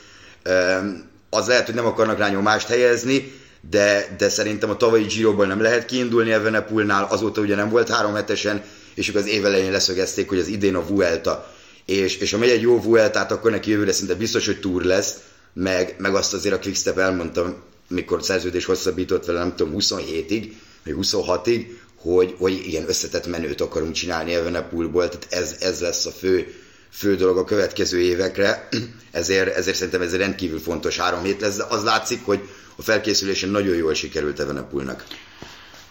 Az 1.29 1.47
lehet, 1.47 1.65
hogy 1.65 1.75
nem 1.75 1.85
akarnak 1.85 2.17
rá 2.17 2.29
nyomást 2.29 2.67
helyezni, 2.67 3.41
de, 3.69 4.15
de 4.17 4.29
szerintem 4.29 4.69
a 4.69 4.77
tavalyi 4.77 5.03
giro 5.03 5.45
nem 5.45 5.61
lehet 5.61 5.85
kiindulni 5.85 6.31
Evenepoolnál, 6.31 7.07
azóta 7.09 7.41
ugye 7.41 7.55
nem 7.55 7.69
volt 7.69 7.89
három 7.89 8.13
hetesen, 8.13 8.63
és 8.93 9.09
ők 9.09 9.15
az 9.15 9.27
év 9.27 9.45
elején 9.45 9.71
leszögezték, 9.71 10.29
hogy 10.29 10.39
az 10.39 10.47
idén 10.47 10.75
a 10.75 10.85
Vuelta, 10.85 11.51
és, 11.85 12.17
és 12.17 12.31
ha 12.31 12.37
megy 12.37 12.49
egy 12.49 12.61
jó 12.61 12.81
Vueltát, 12.81 13.31
akkor 13.31 13.51
neki 13.51 13.71
jövőre 13.71 13.91
szinte 13.91 14.15
biztos, 14.15 14.45
hogy 14.45 14.59
túr 14.59 14.83
lesz, 14.83 15.15
meg, 15.53 15.95
meg 15.97 16.15
azt 16.15 16.33
azért 16.33 16.55
a 16.55 16.59
Quickstep 16.59 16.97
elmondtam, 16.97 17.55
mikor 17.87 18.23
szerződés 18.23 18.65
hosszabbított 18.65 19.25
vele, 19.25 19.39
nem 19.39 19.55
tudom, 19.55 19.73
27-ig, 19.77 20.51
vagy 20.83 20.95
26-ig, 21.01 21.65
hogy, 21.95 22.35
hogy 22.37 22.53
igen, 22.67 22.87
összetett 22.87 23.27
menőt 23.27 23.61
akarunk 23.61 23.93
csinálni 23.93 24.33
Evenepoolból, 24.33 25.09
tehát 25.09 25.27
ez, 25.29 25.55
ez 25.59 25.79
lesz 25.81 26.05
a 26.05 26.11
fő, 26.11 26.53
fő 26.91 27.15
dolog 27.15 27.37
a 27.37 27.43
következő 27.43 27.99
évekre, 27.99 28.67
ezért, 29.11 29.55
ezért 29.55 29.75
szerintem 29.77 30.01
ez 30.01 30.15
rendkívül 30.15 30.59
fontos 30.59 30.97
három 30.97 31.23
hét 31.23 31.41
lesz, 31.41 31.57
de 31.57 31.63
az 31.69 31.83
látszik, 31.83 32.25
hogy 32.25 32.39
a 32.75 32.81
felkészülésen 32.81 33.49
nagyon 33.49 33.75
jól 33.75 33.93
sikerült 33.93 34.39
Evenepoolnak. 34.39 35.03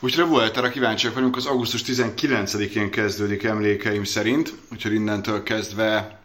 Most 0.00 0.16
Revueltára 0.16 0.68
kíváncsiak 0.68 1.14
vagyunk, 1.14 1.36
az 1.36 1.46
augusztus 1.46 1.82
19-én 1.86 2.90
kezdődik 2.90 3.42
emlékeim 3.42 4.04
szerint, 4.04 4.52
úgyhogy 4.72 4.92
innentől 4.92 5.42
kezdve 5.42 6.20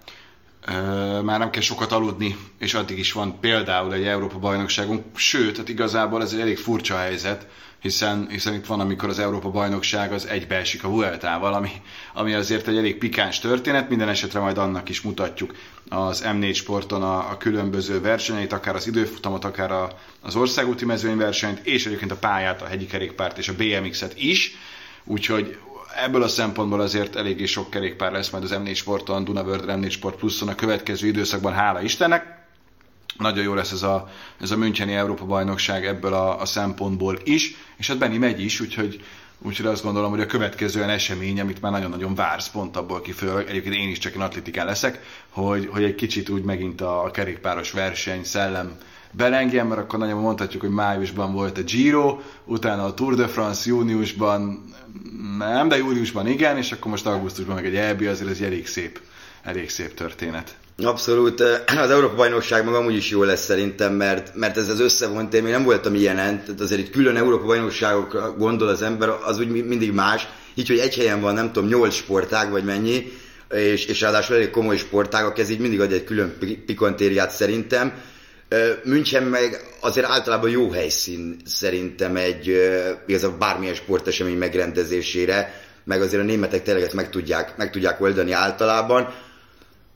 már 1.24 1.40
nem 1.40 1.50
kell 1.50 1.62
sokat 1.62 1.92
aludni, 1.92 2.38
és 2.60 2.74
addig 2.74 2.98
is 3.00 3.12
van 3.12 3.40
például 3.40 3.94
egy 3.94 4.06
Európa 4.06 4.40
bajnokságunk, 4.40 5.04
sőt, 5.16 5.58
hát 5.58 5.70
igazából 5.70 6.22
ez 6.22 6.34
egy 6.34 6.40
elég 6.40 6.58
furcsa 6.58 6.98
helyzet, 6.98 7.48
hiszen, 7.82 8.28
hiszen 8.30 8.54
itt 8.54 8.66
van, 8.66 8.80
amikor 8.80 9.10
az 9.10 9.20
Európa 9.20 9.50
bajnokság 9.50 10.12
az 10.14 10.28
egybeesik 10.28 10.84
a 10.84 10.90
Vueltával, 10.90 11.54
ami, 11.54 11.72
ami 12.14 12.34
azért 12.34 12.68
egy 12.68 12.78
elég 12.78 12.98
pikáns 12.98 13.40
történet, 13.40 13.90
minden 13.90 14.10
esetre 14.10 14.40
majd 14.40 14.58
annak 14.58 14.90
is 14.90 15.02
mutatjuk 15.02 15.54
az 15.90 16.24
M4 16.26 16.54
sporton 16.56 17.04
a, 17.04 17.18
a 17.30 17.38
különböző 17.38 18.02
versenyeit, 18.02 18.54
akár 18.54 18.76
az 18.76 18.88
időfutamot, 18.88 19.46
akár 19.46 19.72
a, 19.72 19.88
az 20.22 20.36
országúti 20.36 20.86
mezőnyversenyt, 20.86 21.60
és 21.66 21.86
egyébként 21.86 22.12
a 22.12 22.16
pályát, 22.18 22.62
a 22.62 22.66
hegyi 22.66 22.86
kerékpárt 22.86 23.38
és 23.38 23.48
a 23.50 23.54
BMX-et 23.56 24.14
is, 24.20 24.56
úgyhogy 25.04 25.58
ebből 26.04 26.24
a 26.24 26.27
szempontból 26.27 26.82
azért 26.82 27.16
eléggé 27.16 27.46
sok 27.46 27.70
kerékpár 27.70 28.12
lesz 28.12 28.30
majd 28.30 28.44
az 28.44 28.56
M4 28.63 28.75
sporton, 28.75 29.24
Dunaworld 29.24 29.63
M4 29.68 29.92
Sport 29.92 30.16
Pluszon 30.16 30.48
a 30.48 30.56
következő 30.56 31.08
időszakban, 31.08 31.54
hála 31.54 31.82
Istennek. 31.82 32.36
Nagyon 33.18 33.44
jó 33.44 33.54
lesz 33.54 33.72
ez 33.72 33.84
a, 33.84 34.10
ez 34.42 34.51
a 34.51 34.58
Müncheni 34.58 34.94
Európa 34.94 35.25
bajnokság 35.25 35.86
ebből 35.86 36.13
a, 36.13 36.39
a 36.42 36.46
szempontból 36.46 37.20
is, 37.24 37.56
és 37.77 37.88
hát 37.88 37.98
Benni 37.98 38.18
megy 38.18 38.42
is, 38.42 38.60
úgyhogy 38.60 39.01
Úgyhogy 39.41 39.65
azt 39.65 39.84
gondolom, 39.84 40.10
hogy 40.10 40.22
a 40.22 40.25
következő 40.25 40.84
esemény, 40.84 41.39
amit 41.39 41.62
már 41.62 41.72
nagyon-nagyon 41.72 42.15
vársz, 42.15 42.50
pont 42.50 42.77
abból 42.77 43.01
kifolyólag, 43.01 43.48
egyébként 43.48 43.75
én 43.75 43.89
is 43.89 43.98
csak 43.98 44.15
én 44.15 44.22
atlétikán 44.22 44.65
leszek, 44.65 45.01
hogy, 45.29 45.70
hogy 45.72 45.84
egy 45.84 45.96
kicsit 45.96 46.29
úgy 46.29 46.44
megint 46.44 46.82
a, 46.82 47.10
kerékpáros 47.13 47.72
verseny, 47.72 48.24
szellem 48.24 48.77
belengjen, 49.12 49.67
mert 49.67 49.82
akkor 49.82 50.00
nagyon 50.00 50.22
mondhatjuk, 50.22 50.62
hogy 50.62 50.72
májusban 50.72 51.34
volt 51.34 51.58
a 51.58 51.62
Giro, 51.62 52.20
utána 52.46 52.86
a 52.86 52.94
Tour 52.94 53.15
de 53.15 53.27
France 53.27 53.70
júniusban, 53.70 54.65
nem, 55.38 55.67
de 55.67 55.77
júliusban 55.77 56.27
igen, 56.27 56.58
és 56.58 56.72
akkor 56.72 56.91
most 56.91 57.06
augusztusban 57.06 57.56
meg 57.56 57.65
egy 57.65 57.75
EB, 57.75 58.01
azért 58.01 58.29
ez 58.29 58.41
elég 58.41 58.67
szép, 58.67 59.01
elég 59.44 59.70
szép 59.70 59.94
történet. 59.94 60.58
Abszolút. 60.84 61.42
Az 61.84 61.90
Európa 61.90 62.16
bajnokság 62.16 62.66
maga 62.66 62.78
amúgy 62.78 62.96
is 62.96 63.10
jó 63.10 63.24
lesz 63.24 63.44
szerintem, 63.44 63.94
mert, 63.94 64.36
mert 64.36 64.58
ez 64.58 64.70
az 64.70 64.80
összevont, 64.80 65.34
én 65.34 65.44
még 65.44 65.52
nem 65.52 65.64
voltam 65.64 65.96
ilyenen, 65.96 66.44
tehát 66.44 66.60
azért 66.60 66.80
itt 66.80 66.90
külön 66.90 67.16
Európa 67.16 67.46
bajnokságokra 67.46 68.34
gondol 68.38 68.68
az 68.68 68.82
ember, 68.82 69.10
az 69.26 69.40
úgy 69.40 69.48
mindig 69.48 69.92
más. 69.92 70.28
Így, 70.56 70.68
hogy 70.68 70.78
egy 70.78 70.96
helyen 70.96 71.22
van, 71.22 71.34
nem 71.34 71.52
tudom, 71.52 71.70
nyolc 71.70 71.94
sportág 71.94 72.52
vagy 72.52 72.64
mennyi, 72.64 73.12
és, 73.50 73.86
és 73.86 74.02
ráadásul 74.02 74.36
elég 74.36 74.50
komoly 74.50 74.78
sportágak, 74.78 75.40
ez 75.40 75.50
így 75.50 75.60
mindig 75.60 75.82
ad 75.82 75.92
egy 75.92 76.04
külön 76.04 76.38
pikantériát 76.66 77.32
szerintem. 77.32 77.94
München 78.84 79.24
meg 79.24 79.62
azért 79.80 80.08
általában 80.08 80.50
jó 80.50 80.72
helyszín 80.72 81.38
szerintem 81.46 82.16
egy 82.16 82.58
igazából 83.06 83.38
bármilyen 83.38 83.74
sportesemény 83.74 84.38
megrendezésére, 84.38 85.62
meg 85.84 86.02
azért 86.02 86.22
a 86.22 86.26
németek 86.26 86.64
tényleg 86.64 86.84
ezt 86.84 86.94
meg 86.94 87.10
tudják, 87.10 87.58
meg 87.58 87.72
tudják 87.72 88.02
oldani 88.02 88.32
általában 88.32 89.14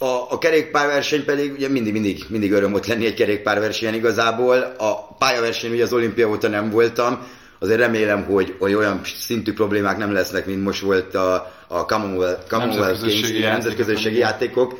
a, 0.02 0.26
a 0.30 0.38
kerékpárverseny 0.38 1.26
pedig 1.26 1.52
ugye 1.52 1.68
mindig, 1.68 1.94
mindig, 1.94 2.26
mindig 2.28 2.52
öröm 2.52 2.74
ott 2.74 2.86
lenni 2.86 3.06
egy 3.06 3.14
kerékpárversenyen 3.14 3.94
igazából. 3.94 4.58
A 4.78 5.16
pályaverseny 5.18 5.72
ugye 5.72 5.84
az 5.84 5.94
olimpia 5.94 6.28
óta 6.28 6.48
nem 6.48 6.70
voltam, 6.70 7.28
azért 7.60 7.80
remélem, 7.80 8.24
hogy, 8.24 8.56
hogy 8.60 8.74
olyan 8.74 9.02
szintű 9.04 9.54
problémák 9.54 9.98
nem 9.98 10.14
lesznek, 10.14 10.46
mint 10.46 10.64
most 10.64 10.82
volt 10.82 11.16
a, 11.16 11.54
a 11.68 11.86
Commonwealth, 11.86 12.48
Commonwealth 12.48 13.00
Games, 13.00 13.32
nemzetközösségi 13.32 14.18
játékok. 14.18 14.80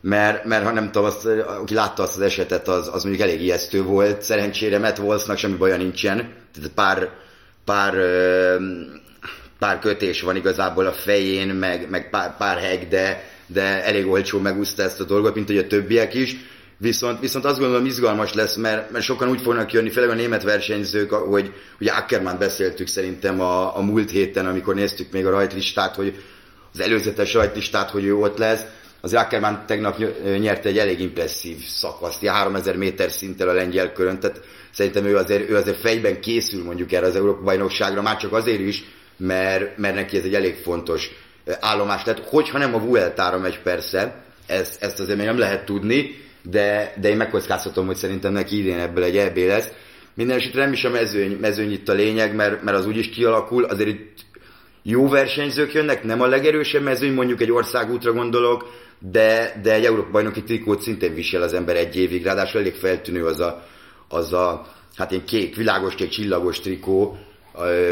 Mert, 0.00 0.44
mert 0.44 0.64
ha 0.64 0.72
nem 0.72 0.90
tudom, 0.90 1.04
azt, 1.04 1.26
aki 1.60 1.74
látta 1.74 2.02
azt 2.02 2.16
az 2.16 2.22
esetet, 2.22 2.68
az, 2.68 2.90
az 2.92 3.02
mondjuk 3.02 3.28
elég 3.28 3.42
ijesztő 3.42 3.82
volt. 3.82 4.22
Szerencsére 4.22 4.78
Matt 4.78 4.98
Wolfsnak 4.98 5.36
semmi 5.36 5.56
baja 5.56 5.76
nincsen. 5.76 6.16
Tehát 6.54 6.70
pár, 6.74 7.08
pár, 7.64 7.94
pár 9.58 9.78
kötés 9.78 10.22
van 10.22 10.36
igazából 10.36 10.86
a 10.86 10.92
fején, 10.92 11.48
meg, 11.48 11.90
meg 11.90 12.10
pár, 12.10 12.36
pár 12.36 12.58
heg, 12.58 12.88
de, 12.88 13.30
de 13.52 13.84
elég 13.84 14.06
olcsó 14.06 14.38
megúszta 14.38 14.82
ezt 14.82 15.00
a 15.00 15.04
dolgot, 15.04 15.34
mint 15.34 15.46
hogy 15.46 15.58
a 15.58 15.66
többiek 15.66 16.14
is. 16.14 16.36
Viszont, 16.78 17.20
viszont 17.20 17.44
azt 17.44 17.58
gondolom 17.58 17.86
izgalmas 17.86 18.34
lesz, 18.34 18.56
mert, 18.56 18.90
mert 18.90 19.04
sokan 19.04 19.28
úgy 19.28 19.40
fognak 19.40 19.72
jönni, 19.72 19.90
főleg 19.90 20.10
a 20.10 20.14
német 20.14 20.42
versenyzők, 20.42 21.10
hogy 21.10 21.52
ugye 21.80 21.92
Ackermann 21.92 22.38
beszéltük 22.38 22.86
szerintem 22.86 23.40
a, 23.40 23.76
a 23.76 23.80
múlt 23.80 24.10
héten, 24.10 24.46
amikor 24.46 24.74
néztük 24.74 25.12
még 25.12 25.26
a 25.26 25.30
rajtlistát, 25.30 25.94
hogy 25.94 26.22
az 26.72 26.80
előzetes 26.80 27.34
rajtlistát, 27.34 27.90
hogy 27.90 28.04
ő 28.04 28.14
ott 28.14 28.38
lesz. 28.38 28.64
Az 29.00 29.14
Ackermann 29.14 29.66
tegnap 29.66 29.98
nyerte 30.38 30.68
egy 30.68 30.78
elég 30.78 31.00
impresszív 31.00 31.64
szakaszt, 31.66 32.26
3000 32.26 32.76
méter 32.76 33.10
szinttel 33.10 33.48
a 33.48 33.52
lengyel 33.52 33.92
körön, 33.92 34.20
tehát 34.20 34.40
szerintem 34.72 35.04
ő 35.04 35.16
azért, 35.16 35.50
ő 35.50 35.56
azért 35.56 35.80
fejben 35.80 36.20
készül 36.20 36.64
mondjuk 36.64 36.92
erre 36.92 37.06
az 37.06 37.16
Európa 37.16 37.42
bajnokságra, 37.42 38.02
már 38.02 38.16
csak 38.16 38.32
azért 38.32 38.60
is, 38.60 38.84
mert, 39.16 39.78
mert 39.78 39.94
neki 39.94 40.16
ez 40.16 40.24
egy 40.24 40.34
elég 40.34 40.54
fontos 40.54 41.10
állomás 41.60 42.04
lett, 42.04 42.24
hogyha 42.24 42.58
nem 42.58 42.74
a 42.74 42.78
Vueltára 42.78 43.38
megy 43.38 43.58
persze, 43.58 44.22
ezt, 44.46 44.82
ezt 44.82 45.00
azért 45.00 45.18
még 45.18 45.26
nem 45.26 45.38
lehet 45.38 45.64
tudni, 45.64 46.20
de, 46.42 46.94
de 47.00 47.08
én 47.08 47.16
megkockáztatom, 47.16 47.86
hogy 47.86 47.96
szerintem 47.96 48.32
neki 48.32 48.58
idén 48.58 48.78
ebből 48.78 49.04
egy 49.04 49.16
EB 49.16 49.36
lesz. 49.36 49.72
Minden 50.14 50.36
esetre 50.36 50.62
nem 50.62 50.72
is 50.72 50.84
a 50.84 50.90
mezőny, 50.90 51.36
mezőny 51.40 51.72
itt 51.72 51.88
a 51.88 51.92
lényeg, 51.92 52.34
mert, 52.34 52.62
mert 52.62 52.76
az 52.76 52.86
úgyis 52.86 53.08
kialakul, 53.08 53.64
azért 53.64 53.88
itt 53.88 54.20
jó 54.82 55.08
versenyzők 55.08 55.72
jönnek, 55.72 56.04
nem 56.04 56.20
a 56.20 56.26
legerősebb 56.26 56.82
mezőny, 56.82 57.12
mondjuk 57.12 57.40
egy 57.40 57.50
országútra 57.50 58.12
gondolok, 58.12 58.70
de, 58.98 59.60
de 59.62 59.72
egy 59.72 59.84
Európa 59.84 60.10
bajnoki 60.10 60.42
trikót 60.42 60.80
szintén 60.80 61.14
visel 61.14 61.42
az 61.42 61.54
ember 61.54 61.76
egy 61.76 61.96
évig, 61.96 62.24
ráadásul 62.24 62.60
elég 62.60 62.74
feltűnő 62.74 63.24
az 63.24 63.40
a, 63.40 63.66
az 64.08 64.32
a 64.32 64.66
hát 64.96 65.10
ilyen 65.10 65.24
kék, 65.24 65.56
világos 65.56 65.94
kék 65.94 66.08
csillagos 66.08 66.60
trikó, 66.60 67.18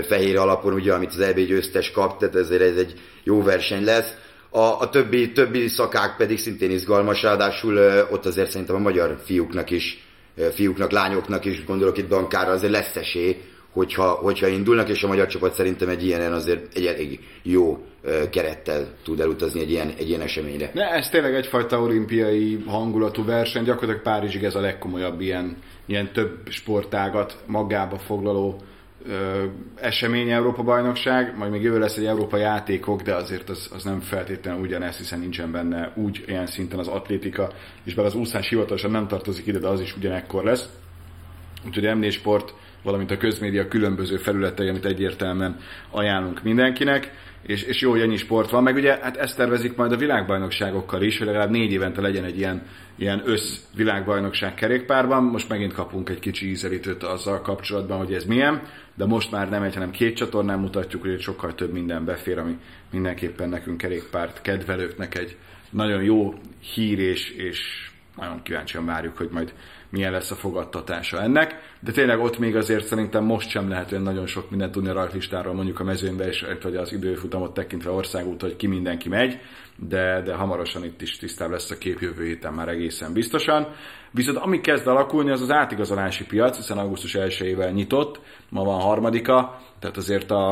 fehér 0.02 0.36
alapon, 0.36 0.72
ugye, 0.72 0.92
amit 0.92 1.10
az 1.10 1.20
EB 1.20 1.38
győztes 1.38 1.90
kap, 1.90 2.18
tehát 2.18 2.34
ezért 2.34 2.62
ez 2.62 2.76
egy 2.76 2.94
jó 3.24 3.42
verseny 3.42 3.84
lesz. 3.84 4.14
A, 4.50 4.58
a 4.58 4.88
többi, 4.88 5.32
többi 5.32 5.68
szakák 5.68 6.16
pedig 6.16 6.38
szintén 6.38 6.70
izgalmas, 6.70 7.22
ráadásul 7.22 7.78
ott 8.10 8.26
azért 8.26 8.50
szerintem 8.50 8.76
a 8.76 8.78
magyar 8.78 9.16
fiúknak 9.24 9.70
is, 9.70 10.04
fiúknak, 10.52 10.90
lányoknak 10.90 11.44
is, 11.44 11.64
gondolok 11.64 11.98
itt 11.98 12.08
bankára, 12.08 12.50
azért 12.50 12.72
lesz 12.72 12.96
esély, 12.96 13.36
hogyha, 13.72 14.08
hogyha 14.08 14.46
indulnak, 14.46 14.88
és 14.88 15.02
a 15.02 15.06
magyar 15.06 15.26
csapat 15.26 15.54
szerintem 15.54 15.88
egy 15.88 16.06
ilyenen 16.06 16.32
azért 16.32 16.76
egy 16.76 16.86
elég 16.86 17.20
jó 17.42 17.84
kerettel 18.30 18.86
tud 19.04 19.20
elutazni 19.20 19.60
egy 19.60 19.70
ilyen, 19.70 19.92
egy 19.98 20.08
ilyen 20.08 20.20
eseményre. 20.20 20.70
Ne, 20.74 20.88
ez 20.88 21.08
tényleg 21.08 21.34
egyfajta 21.34 21.80
olimpiai 21.80 22.64
hangulatú 22.66 23.24
verseny, 23.24 23.64
gyakorlatilag 23.64 24.02
Párizsig 24.02 24.44
ez 24.44 24.54
a 24.54 24.60
legkomolyabb 24.60 25.20
ilyen, 25.20 25.56
ilyen 25.86 26.12
több 26.12 26.38
sportágat 26.48 27.36
magába 27.46 27.98
foglaló 27.98 28.60
esemény 29.74 30.30
Európa 30.30 30.62
bajnokság, 30.62 31.36
majd 31.36 31.50
még 31.50 31.62
jövő 31.62 31.78
lesz 31.78 31.96
egy 31.96 32.06
Európa 32.06 32.36
játékok, 32.36 33.02
de 33.02 33.14
azért 33.14 33.48
az, 33.48 33.70
az 33.74 33.84
nem 33.84 34.00
feltétlenül 34.00 34.60
ugyanez, 34.60 34.96
hiszen 34.96 35.18
nincsen 35.18 35.52
benne 35.52 35.92
úgy 35.94 36.24
ilyen 36.26 36.46
szinten 36.46 36.78
az 36.78 36.88
atlétika, 36.88 37.52
és 37.84 37.94
bár 37.94 38.06
az 38.06 38.14
úszás 38.14 38.48
hivatalosan 38.48 38.90
nem 38.90 39.06
tartozik 39.06 39.46
ide, 39.46 39.58
de 39.58 39.68
az 39.68 39.80
is 39.80 39.96
ugyanekkor 39.96 40.44
lesz. 40.44 40.68
Úgyhogy 41.66 41.84
M4 41.86 42.12
Sport, 42.12 42.54
valamint 42.82 43.10
a 43.10 43.16
közmédia 43.16 43.68
különböző 43.68 44.16
felületei, 44.16 44.68
amit 44.68 44.84
egyértelműen 44.84 45.58
ajánlunk 45.90 46.42
mindenkinek 46.42 47.12
és, 47.46 47.62
és 47.62 47.80
jó, 47.80 47.90
hogy 47.90 48.00
ennyi 48.00 48.16
sport 48.16 48.50
van, 48.50 48.62
meg 48.62 48.74
ugye 48.74 48.98
hát 49.02 49.16
ezt 49.16 49.36
tervezik 49.36 49.76
majd 49.76 49.92
a 49.92 49.96
világbajnokságokkal 49.96 51.02
is, 51.02 51.18
hogy 51.18 51.26
legalább 51.26 51.50
négy 51.50 51.72
évente 51.72 52.00
legyen 52.00 52.24
egy 52.24 52.38
ilyen, 52.38 52.62
ilyen 52.96 53.22
össz 53.24 53.58
világbajnokság 53.74 54.54
kerékpárban. 54.54 55.22
Most 55.22 55.48
megint 55.48 55.72
kapunk 55.72 56.08
egy 56.08 56.18
kicsi 56.18 56.48
ízelítőt 56.48 57.02
azzal 57.02 57.40
kapcsolatban, 57.40 57.98
hogy 57.98 58.12
ez 58.12 58.24
milyen, 58.24 58.62
de 58.94 59.06
most 59.06 59.30
már 59.30 59.48
nem 59.48 59.62
egy, 59.62 59.74
hanem 59.74 59.90
két 59.90 60.16
csatornán 60.16 60.58
mutatjuk, 60.58 61.02
hogy 61.02 61.20
sokkal 61.20 61.54
több 61.54 61.72
minden 61.72 62.04
befér, 62.04 62.38
ami 62.38 62.56
mindenképpen 62.90 63.48
nekünk 63.48 63.76
kerékpárt 63.76 64.40
kedvelőknek 64.42 65.18
egy 65.18 65.36
nagyon 65.70 66.02
jó 66.02 66.34
hír 66.74 66.98
és, 66.98 67.30
és 67.30 67.90
nagyon 68.16 68.42
kíváncsian 68.42 68.84
várjuk, 68.86 69.16
hogy 69.16 69.28
majd 69.32 69.52
milyen 69.90 70.12
lesz 70.12 70.30
a 70.30 70.34
fogadtatása 70.34 71.22
ennek, 71.22 71.76
de 71.80 71.92
tényleg 71.92 72.20
ott 72.20 72.38
még 72.38 72.56
azért 72.56 72.84
szerintem 72.84 73.24
most 73.24 73.48
sem 73.48 73.68
lehet 73.68 73.92
olyan 73.92 74.04
nagyon 74.04 74.26
sok 74.26 74.50
mindent 74.50 74.72
tudni 74.72 74.88
a 74.88 74.92
rajtlistáról, 74.92 75.54
mondjuk 75.54 75.80
a 75.80 75.84
mezőnybe 75.84 76.26
és 76.26 76.46
vagy 76.62 76.76
az 76.76 76.92
időfutamot 76.92 77.54
tekintve 77.54 77.90
országút, 77.90 78.40
hogy 78.40 78.56
ki 78.56 78.66
mindenki 78.66 79.08
megy, 79.08 79.38
de, 79.76 80.22
de 80.24 80.34
hamarosan 80.34 80.84
itt 80.84 81.02
is 81.02 81.16
tisztább 81.16 81.50
lesz 81.50 81.70
a 81.70 81.78
kép 81.78 82.00
jövő 82.00 82.24
héten 82.24 82.52
már 82.52 82.68
egészen 82.68 83.12
biztosan. 83.12 83.68
Viszont 84.10 84.36
ami 84.36 84.60
kezd 84.60 84.86
alakulni, 84.86 85.30
az 85.30 85.40
az 85.40 85.50
átigazolási 85.50 86.24
piac, 86.24 86.56
hiszen 86.56 86.78
augusztus 86.78 87.16
1-ével 87.18 87.72
nyitott, 87.72 88.20
ma 88.48 88.64
van 88.64 88.80
harmadika, 88.80 89.60
tehát 89.78 89.96
azért 89.96 90.30
a, 90.30 90.50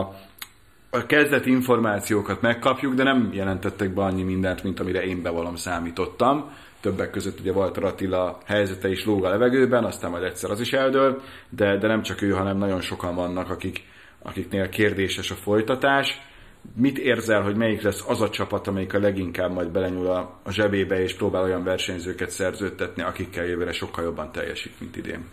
a 0.90 1.06
kezdeti 1.06 1.50
információkat 1.50 2.40
megkapjuk, 2.40 2.94
de 2.94 3.02
nem 3.02 3.30
jelentettek 3.32 3.94
be 3.94 4.02
annyi 4.02 4.22
mindent, 4.22 4.62
mint 4.62 4.80
amire 4.80 5.04
én 5.04 5.22
bevallom 5.22 5.56
számítottam 5.56 6.50
többek 6.80 7.10
között 7.10 7.40
ugye 7.40 7.52
Walter 7.52 7.84
Attila 7.84 8.38
helyzete 8.44 8.88
is 8.88 9.04
lóg 9.04 9.24
a 9.24 9.28
levegőben, 9.28 9.84
aztán 9.84 10.10
majd 10.10 10.22
egyszer 10.22 10.50
az 10.50 10.60
is 10.60 10.72
eldől, 10.72 11.22
de, 11.50 11.76
de 11.76 11.86
nem 11.86 12.02
csak 12.02 12.22
ő, 12.22 12.30
hanem 12.30 12.58
nagyon 12.58 12.80
sokan 12.80 13.14
vannak, 13.14 13.50
akik, 13.50 13.82
akiknél 14.22 14.68
kérdéses 14.68 15.30
a 15.30 15.34
folytatás. 15.34 16.20
Mit 16.76 16.98
érzel, 16.98 17.42
hogy 17.42 17.56
melyik 17.56 17.82
lesz 17.82 18.04
az 18.06 18.20
a 18.20 18.30
csapat, 18.30 18.66
amelyik 18.66 18.94
a 18.94 18.98
leginkább 18.98 19.52
majd 19.52 19.68
belenyúl 19.68 20.06
a, 20.06 20.40
a 20.42 20.52
zsebébe, 20.52 21.02
és 21.02 21.14
próbál 21.14 21.42
olyan 21.42 21.64
versenyzőket 21.64 22.30
szerződtetni, 22.30 23.02
akikkel 23.02 23.44
jövőre 23.44 23.72
sokkal 23.72 24.04
jobban 24.04 24.32
teljesít, 24.32 24.80
mint 24.80 24.96
idén? 24.96 25.24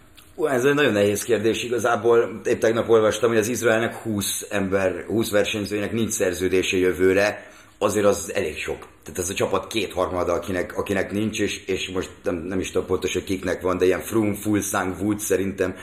Ez 0.43 0.63
egy 0.63 0.73
nagyon 0.73 0.93
nehéz 0.93 1.23
kérdés 1.23 1.63
igazából. 1.63 2.41
Épp 2.45 2.59
tegnap 2.59 2.89
olvastam, 2.89 3.29
hogy 3.29 3.37
az 3.37 3.47
Izraelnek 3.47 3.95
20 3.95 4.47
ember, 4.49 5.05
20 5.07 5.31
versenyzőjének 5.31 5.91
nincs 5.91 6.11
szerződése 6.11 6.77
jövőre, 6.77 7.47
azért 7.77 8.05
az 8.05 8.31
elég 8.33 8.57
sok. 8.57 8.87
Tehát 9.03 9.19
ez 9.19 9.29
a 9.29 9.33
csapat 9.33 9.67
kétharmada, 9.67 10.33
akinek, 10.33 10.77
akinek 10.77 11.11
nincs, 11.11 11.39
és, 11.39 11.65
és 11.65 11.89
most 11.89 12.09
nem, 12.23 12.35
nem 12.35 12.59
is 12.59 12.71
tudom 12.71 12.87
pontosan 12.87 13.23
kiknek 13.23 13.61
van, 13.61 13.77
de 13.77 13.85
ilyen 13.85 13.99
Froome, 13.99 14.35
Fulsang, 14.35 15.01
Wood 15.01 15.19
szerintem 15.19 15.75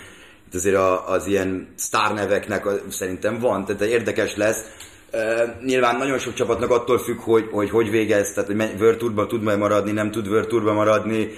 itt 0.47 0.55
azért 0.55 0.77
a, 0.77 1.09
az 1.09 1.27
ilyen 1.27 1.69
sztárneveknek 1.77 2.67
a, 2.67 2.73
szerintem 2.91 3.39
van, 3.39 3.65
tehát 3.65 3.83
érdekes 3.83 4.37
lesz. 4.37 4.65
Uh, 5.13 5.65
nyilván 5.65 5.97
nagyon 5.97 6.19
sok 6.19 6.35
csapatnak 6.35 6.71
attól 6.71 6.99
függ, 6.99 7.19
hogy 7.19 7.49
hogy, 7.51 7.71
hogy 7.71 7.91
végez, 7.91 8.33
tehát 8.33 8.51
hogy 8.51 8.81
World 8.81 9.29
tud 9.29 9.43
majd 9.43 9.59
maradni, 9.59 9.93
nem 9.93 10.11
tud 10.11 10.29
World 10.29 10.63
maradni, 10.63 11.29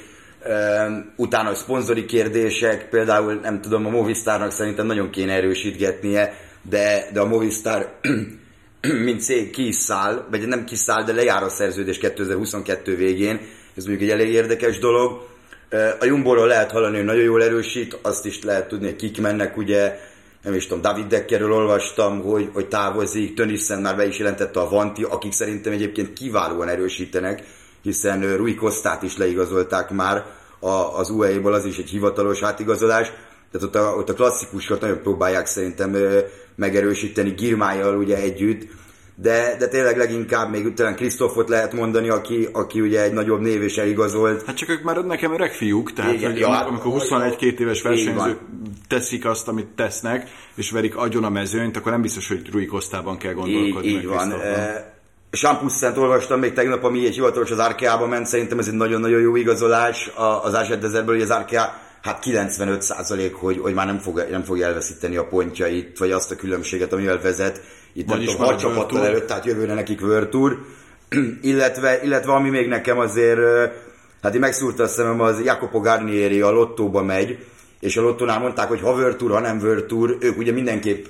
uh, 0.44 1.04
utána 1.16 1.49
a 1.49 1.54
szponzori 1.54 2.04
kérdések, 2.04 2.88
például 2.88 3.32
nem 3.34 3.61
tudom, 3.61 3.87
a 3.87 3.90
Movistarnak 3.90 4.50
szerintem 4.50 4.87
nagyon 4.87 5.11
kéne 5.11 5.32
erősítgetnie, 5.32 6.34
de, 6.62 7.08
de 7.12 7.20
a 7.20 7.26
Movistar 7.26 7.99
mint 9.04 9.20
cég 9.20 9.50
kiszáll, 9.50 10.26
vagy 10.30 10.46
nem 10.46 10.64
kiszáll, 10.64 11.04
de 11.04 11.12
lejár 11.12 11.42
a 11.42 11.48
szerződés 11.48 11.98
2022 11.98 12.96
végén. 12.96 13.40
Ez 13.76 13.84
mondjuk 13.84 14.10
egy 14.10 14.20
elég 14.20 14.32
érdekes 14.32 14.78
dolog. 14.78 15.26
A 16.00 16.04
Jumbo-ról 16.04 16.46
lehet 16.46 16.70
hallani, 16.70 16.96
hogy 16.96 17.04
nagyon 17.04 17.22
jól 17.22 17.42
erősít, 17.42 17.98
azt 18.02 18.26
is 18.26 18.42
lehet 18.42 18.68
tudni, 18.68 18.86
hogy 18.86 18.96
kik 18.96 19.20
mennek, 19.20 19.56
ugye, 19.56 20.00
nem 20.42 20.54
is 20.54 20.66
tudom, 20.66 20.82
David 20.82 21.06
Deckerről 21.06 21.52
olvastam, 21.52 22.22
hogy, 22.22 22.50
hogy 22.52 22.68
távozik, 22.68 23.34
Tönnissen 23.34 23.80
már 23.80 23.96
be 23.96 24.06
is 24.06 24.18
jelentette 24.18 24.60
a 24.60 24.68
Vanti, 24.68 25.02
akik 25.02 25.32
szerintem 25.32 25.72
egyébként 25.72 26.12
kiválóan 26.12 26.68
erősítenek, 26.68 27.42
hiszen 27.82 28.36
Rui 28.36 28.54
Kostát 28.54 29.02
is 29.02 29.16
leigazolták 29.16 29.90
már 29.90 30.24
az 30.96 31.10
UAE-ból, 31.10 31.52
az 31.52 31.64
is 31.64 31.78
egy 31.78 31.90
hivatalos 31.90 32.42
átigazolás, 32.42 33.12
tehát 33.54 33.66
ott 33.66 33.75
a, 33.75 33.96
ott 33.96 34.08
a 34.08 34.14
klasszikusot 34.14 34.80
nagyon 34.80 35.02
próbálják 35.02 35.46
szerintem 35.46 35.96
megerősíteni 36.56 37.30
Girmájjal 37.30 37.96
ugye 37.96 38.16
együtt, 38.16 38.66
de, 39.16 39.56
de 39.58 39.68
tényleg 39.68 39.96
leginkább 39.96 40.50
még 40.50 40.75
talán 40.75 40.96
Krisztofot 40.96 41.49
lehet 41.49 41.73
mondani, 41.73 42.08
aki, 42.08 42.49
aki 42.52 42.80
ugye 42.80 43.02
egy 43.02 43.12
nagyobb 43.12 43.40
név 43.40 43.62
és 43.62 43.76
eligazolt. 43.76 44.42
Hát 44.46 44.56
csak 44.56 44.68
ők 44.68 44.82
már 44.82 45.04
nekem 45.04 45.32
öreg 45.32 45.52
fiúk, 45.52 45.92
tehát 45.92 46.12
Igen, 46.12 46.37
ja, 46.37 46.66
amikor 46.66 47.02
21-2 47.02 47.58
éves 47.58 47.82
versenyzők 47.82 48.38
teszik 48.88 49.25
azt, 49.25 49.49
amit 49.49 49.66
tesznek, 49.66 50.30
és 50.54 50.70
verik 50.70 50.96
agyon 50.96 51.25
a 51.25 51.30
mezőnyt, 51.30 51.76
akkor 51.76 51.92
nem 51.92 52.02
biztos, 52.02 52.28
hogy 52.28 52.50
Rui 52.52 52.66
Kostában 52.66 53.16
kell 53.16 53.32
gondolkodni. 53.32 53.88
Így, 53.88 53.94
így 53.94 54.06
van. 54.06 54.32
E, 54.32 54.92
Sampusszent 55.30 55.96
olvastam 55.96 56.40
még 56.40 56.52
tegnap, 56.52 56.84
ami 56.84 57.06
egy 57.06 57.14
hivatalos 57.14 57.50
az 57.50 57.58
Arkeába 57.58 58.06
ment, 58.06 58.26
szerintem 58.26 58.58
ez 58.58 58.68
egy 58.68 58.75
nagyon-nagyon 58.75 59.20
jó 59.20 59.37
igazolás 59.37 60.11
az 60.42 60.54
Ázsárdezerből, 60.54 61.14
hogy 61.14 61.25
az 61.25 61.30
Arkea 61.30 61.82
hát 62.04 62.18
95 62.18 62.82
százalék, 62.82 63.34
hogy, 63.34 63.58
hogy 63.58 63.75
már 63.75 63.87
nem, 63.87 63.99
fog, 63.99 64.26
nem 64.30 64.42
fogja 64.42 64.66
elveszíteni 64.66 65.16
a 65.16 65.26
pontjait, 65.26 65.99
vagy 65.99 66.11
azt 66.11 66.30
a 66.30 66.37
különbséget, 66.37 66.92
amivel 66.92 67.20
vezet. 67.20 67.61
Itt 67.92 68.06
nem 68.06 68.18
tudom, 68.18 68.37
hat 68.37 68.58
csapattal 68.58 69.06
előtt, 69.06 69.26
tehát 69.26 69.44
jövőre 69.44 69.75
nekik 69.75 70.00
World 70.00 70.37
illetve, 71.42 72.02
illetve 72.02 72.32
ami 72.32 72.49
még 72.49 72.68
nekem 72.68 72.99
azért, 72.99 73.40
hát 74.23 74.34
én 74.34 74.40
megszúrta 74.40 74.82
a 74.82 74.87
szemem, 74.87 75.21
az 75.21 75.45
Jacopo 75.45 75.80
Garnieri 75.80 76.40
a 76.40 76.50
lottóba 76.50 77.02
megy, 77.02 77.47
és 77.80 77.97
a 77.97 78.02
lottónál 78.02 78.38
mondták, 78.38 78.69
hogy 78.69 78.80
ha 78.80 78.93
World 78.93 79.17
Tour, 79.17 79.30
ha 79.30 79.40
nem 79.40 79.58
World 79.58 79.84
Tour, 79.84 80.17
ők 80.21 80.38
ugye 80.38 80.52
mindenképp 80.52 81.06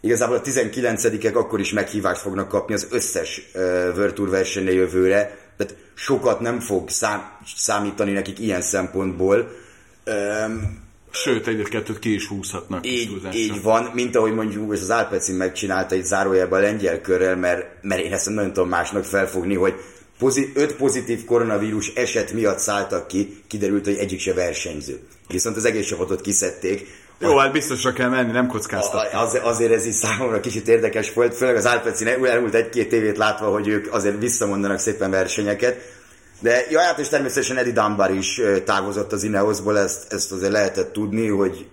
igazából 0.00 0.36
a 0.36 0.40
19-ek 0.40 1.34
akkor 1.34 1.60
is 1.60 1.72
meghívást 1.72 2.20
fognak 2.20 2.48
kapni 2.48 2.74
az 2.74 2.86
összes 2.90 3.50
uh, 3.54 3.62
World 3.96 4.12
Tour 4.14 4.28
versenyre 4.28 4.72
jövőre, 4.72 5.38
tehát 5.56 5.76
sokat 5.94 6.40
nem 6.40 6.60
fog 6.60 6.88
szám, 6.88 7.22
számítani 7.56 8.12
nekik 8.12 8.38
ilyen 8.38 8.62
szempontból, 8.62 9.64
Um, 10.06 10.84
Sőt, 11.10 11.46
egyet-kettőt 11.46 11.98
ki 11.98 12.14
is 12.14 12.26
húzhatnak. 12.26 12.86
Így, 12.86 13.28
így 13.32 13.62
van, 13.62 13.90
mint 13.94 14.16
ahogy 14.16 14.34
mondjuk 14.34 14.72
az 14.72 14.90
Alpecin 14.90 15.34
megcsinálta 15.34 15.94
egy 15.94 16.04
zárójelben 16.04 16.58
a 16.58 16.62
lengyel 16.62 17.00
körrel, 17.00 17.36
mert, 17.36 17.66
mert 17.82 18.02
én 18.02 18.12
ezt 18.12 18.28
nem 18.28 18.52
tudom 18.52 18.68
másnak 18.68 19.04
felfogni, 19.04 19.54
hogy 19.54 19.74
pozit, 20.18 20.56
öt 20.56 20.76
pozitív 20.76 21.24
koronavírus 21.24 21.92
eset 21.94 22.32
miatt 22.32 22.58
szálltak 22.58 23.06
ki, 23.06 23.42
kiderült, 23.46 23.84
hogy 23.84 23.96
egyik 23.96 24.20
se 24.20 24.34
versenyző. 24.34 25.00
Viszont 25.28 25.56
az 25.56 25.64
egész 25.64 25.86
csapatot 25.86 26.20
kiszedték. 26.20 26.86
Jó, 27.18 27.36
hát 27.36 27.52
biztosra 27.52 27.92
kell 27.92 28.08
menni, 28.08 28.32
nem 28.32 28.46
kockáztat. 28.46 29.12
Az, 29.12 29.38
azért 29.42 29.72
ez 29.72 29.86
is 29.86 29.94
számomra 29.94 30.40
kicsit 30.40 30.68
érdekes 30.68 31.12
volt, 31.12 31.34
főleg 31.34 31.56
az 31.56 31.64
Alpecin 31.64 32.06
elmúlt 32.06 32.54
egy-két 32.54 32.92
évét 32.92 33.16
látva, 33.16 33.46
hogy 33.46 33.68
ők 33.68 33.92
azért 33.92 34.18
visszamondanak 34.18 34.78
szépen 34.78 35.10
versenyeket 35.10 35.94
de 36.40 36.66
ja, 36.70 36.80
hát 36.80 36.98
és 36.98 37.08
természetesen 37.08 37.56
Eddie 37.56 37.72
Dunbar 37.72 38.10
is 38.10 38.40
távozott 38.64 39.12
az 39.12 39.22
Ineosból, 39.22 39.78
ezt, 39.78 40.12
ezt 40.12 40.32
azért 40.32 40.52
lehetett 40.52 40.92
tudni, 40.92 41.28
hogy 41.28 41.66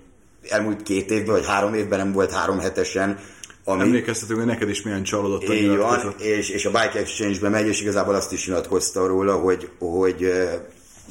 elmúlt 0.50 0.84
két 0.84 1.12
évben, 1.12 1.36
vagy 1.36 1.46
három 1.46 1.74
évben 1.74 2.00
nem 2.00 2.12
volt 2.12 2.32
három 2.32 2.60
hetesen, 2.60 3.20
ami... 3.66 3.82
Emlékeztetünk, 3.82 4.40
hogy 4.40 4.48
neked 4.48 4.70
is 4.70 4.82
milyen 4.82 5.04
csalódott 5.04 5.48
a 5.48 5.54
Így 5.54 5.78
van, 5.78 6.16
és, 6.18 6.50
és 6.50 6.66
a 6.66 6.72
Bike 6.72 7.00
Exchange-be 7.00 7.50
megy, 7.50 7.68
és 7.68 7.82
igazából 7.82 8.16
azt 8.16 8.32
is 8.32 8.48
nyilatkozta 8.48 9.08
róla, 9.08 9.36
hogy, 9.36 9.70
hogy 9.80 10.32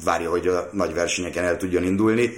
várja, 0.03 0.29
hogy 0.29 0.47
a 0.47 0.69
nagy 0.71 0.93
versenyeken 0.93 1.43
el 1.43 1.57
tudjon 1.57 1.83
indulni. 1.83 2.33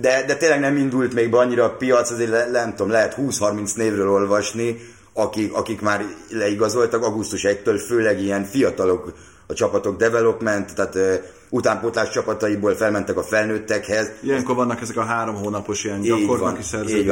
De, 0.00 0.24
de 0.26 0.36
tényleg 0.36 0.60
nem 0.60 0.76
indult 0.76 1.14
még 1.14 1.30
be 1.30 1.38
annyira 1.38 1.64
a 1.64 1.76
piac, 1.76 2.10
azért 2.10 2.30
le, 2.30 2.50
nem 2.50 2.70
tudom, 2.70 2.90
lehet 2.90 3.14
20-30 3.18 3.76
névről 3.76 4.10
olvasni, 4.10 4.80
akik, 5.12 5.52
akik 5.52 5.80
már 5.80 6.04
leigazoltak 6.30 7.04
augusztus 7.04 7.44
1-től, 7.44 7.82
főleg 7.86 8.20
ilyen 8.20 8.44
fiatalok 8.44 9.12
a 9.52 9.54
csapatok 9.54 9.96
development, 9.96 10.74
tehát 10.74 11.22
utánpótlás 11.48 12.10
csapataiból 12.10 12.74
felmentek 12.74 13.16
a 13.16 13.22
felnőttekhez. 13.22 14.10
Ilyenkor 14.20 14.54
vannak 14.54 14.80
ezek 14.80 14.96
a 14.96 15.02
három 15.02 15.34
hónapos 15.34 15.84
ilyen 15.84 16.00
gyakornoki 16.00 16.62
szerződések. 16.62 17.00
Így 17.00 17.06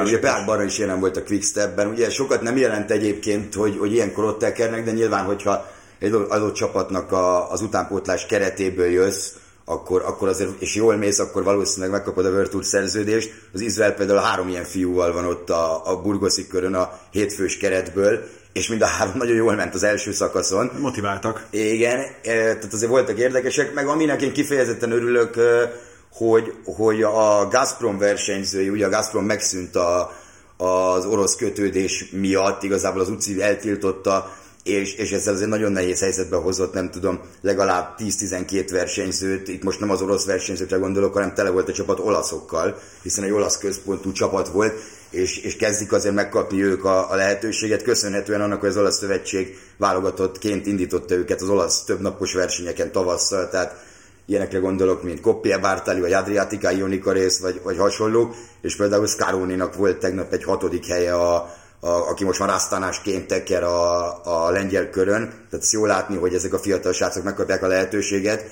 van, 0.46 0.54
ugye 0.56 0.64
is 0.64 0.78
jelen 0.78 1.00
volt 1.00 1.16
a 1.16 1.22
Quickstepben, 1.22 1.88
ugye 1.88 2.10
sokat 2.10 2.42
nem 2.42 2.56
jelent 2.56 2.90
egyébként, 2.90 3.54
hogy, 3.54 3.76
hogy 3.78 3.92
ilyenkor 3.92 4.24
ott 4.24 4.38
tekernek, 4.38 4.84
de 4.84 4.90
nyilván, 4.90 5.24
hogyha 5.24 5.66
egy 5.98 6.12
adott 6.12 6.54
csapatnak 6.54 7.12
a, 7.12 7.50
az 7.50 7.62
utánpótlás 7.62 8.26
keretéből 8.26 8.90
jössz, 8.90 9.32
akkor, 9.64 10.02
akkor 10.06 10.28
azért, 10.28 10.50
és 10.58 10.74
jól 10.74 10.96
mész, 10.96 11.18
akkor 11.18 11.44
valószínűleg 11.44 11.90
megkapod 11.90 12.24
a 12.24 12.30
World 12.30 12.48
Tour 12.48 12.64
szerződést. 12.64 13.32
Az 13.52 13.60
Izrael 13.60 13.94
például 13.94 14.18
három 14.18 14.48
ilyen 14.48 14.64
fiúval 14.64 15.12
van 15.12 15.24
ott 15.24 15.50
a, 15.50 15.90
a 15.90 16.00
Burgoszi 16.00 16.46
körön 16.46 16.74
a 16.74 16.98
hétfős 17.10 17.56
keretből, 17.56 18.20
és 18.52 18.68
mind 18.68 18.82
a 18.82 18.86
három 18.86 19.16
nagyon 19.16 19.36
jól 19.36 19.54
ment 19.54 19.74
az 19.74 19.82
első 19.82 20.12
szakaszon. 20.12 20.70
Motiváltak. 20.78 21.46
Igen, 21.50 21.98
e, 21.98 22.10
tehát 22.22 22.72
azért 22.72 22.90
voltak 22.90 23.18
érdekesek, 23.18 23.74
meg 23.74 23.86
aminek 23.86 24.22
én 24.22 24.32
kifejezetten 24.32 24.92
örülök, 24.92 25.36
e, 25.36 25.72
hogy, 26.12 26.54
hogy 26.64 27.02
a 27.02 27.48
Gazprom 27.50 27.98
versenyzői, 27.98 28.68
ugye 28.68 28.86
a 28.86 28.90
Gazprom 28.90 29.24
megszűnt 29.24 29.76
a, 29.76 30.12
az 30.56 31.06
orosz 31.06 31.36
kötődés 31.36 32.10
miatt, 32.10 32.62
igazából 32.62 33.00
az 33.00 33.08
UCI 33.08 33.42
eltiltotta, 33.42 34.32
és, 34.62 34.94
és 34.94 35.10
ezzel 35.10 35.34
azért 35.34 35.48
nagyon 35.48 35.72
nehéz 35.72 36.00
helyzetbe 36.00 36.36
hozott, 36.36 36.72
nem 36.72 36.90
tudom, 36.90 37.20
legalább 37.40 37.94
10-12 37.98 38.68
versenyzőt, 38.70 39.48
itt 39.48 39.62
most 39.62 39.80
nem 39.80 39.90
az 39.90 40.02
orosz 40.02 40.24
versenyzőkre 40.24 40.76
gondolok, 40.76 41.12
hanem 41.12 41.34
tele 41.34 41.50
volt 41.50 41.68
a 41.68 41.72
csapat 41.72 41.98
olaszokkal, 41.98 42.78
hiszen 43.02 43.24
egy 43.24 43.30
olasz 43.30 43.58
központú 43.58 44.12
csapat 44.12 44.48
volt, 44.48 44.74
és, 45.10 45.38
és 45.38 45.56
kezdik 45.56 45.92
azért 45.92 46.14
megkapni 46.14 46.62
ők 46.62 46.84
a, 46.84 47.10
a 47.10 47.14
lehetőséget, 47.14 47.82
köszönhetően 47.82 48.40
annak, 48.40 48.60
hogy 48.60 48.68
az 48.68 48.76
olasz 48.76 48.98
szövetség 48.98 49.58
válogatottként 49.76 50.66
indította 50.66 51.14
őket 51.14 51.40
az 51.40 51.48
olasz 51.48 51.84
többnapos 51.84 52.34
versenyeken 52.34 52.92
tavasszal, 52.92 53.48
tehát 53.48 53.84
ilyenekre 54.26 54.58
gondolok, 54.58 55.02
mint 55.02 55.20
Koppie 55.20 55.58
Bartali, 55.58 56.00
vagy 56.00 56.12
Adriatica 56.12 56.70
Ionica 56.70 57.12
rész, 57.12 57.38
vagy, 57.38 57.60
vagy 57.62 57.76
hasonló, 57.76 58.34
és 58.60 58.76
például 58.76 59.06
Scaroni-nak 59.06 59.74
volt 59.74 59.98
tegnap 59.98 60.32
egy 60.32 60.44
hatodik 60.44 60.86
helye, 60.86 61.14
a, 61.14 61.34
a, 61.80 61.88
aki 61.88 62.24
most 62.24 62.38
már 62.38 62.48
asztánásként 62.48 63.26
teker 63.26 63.62
a, 63.62 64.46
a 64.46 64.50
lengyel 64.50 64.90
körön, 64.90 65.32
tehát 65.50 65.70
jól 65.70 65.88
látni, 65.88 66.16
hogy 66.16 66.34
ezek 66.34 66.52
a 66.52 66.58
fiatal 66.58 66.92
srácok 66.92 67.24
megkapják 67.24 67.62
a 67.62 67.66
lehetőséget. 67.66 68.44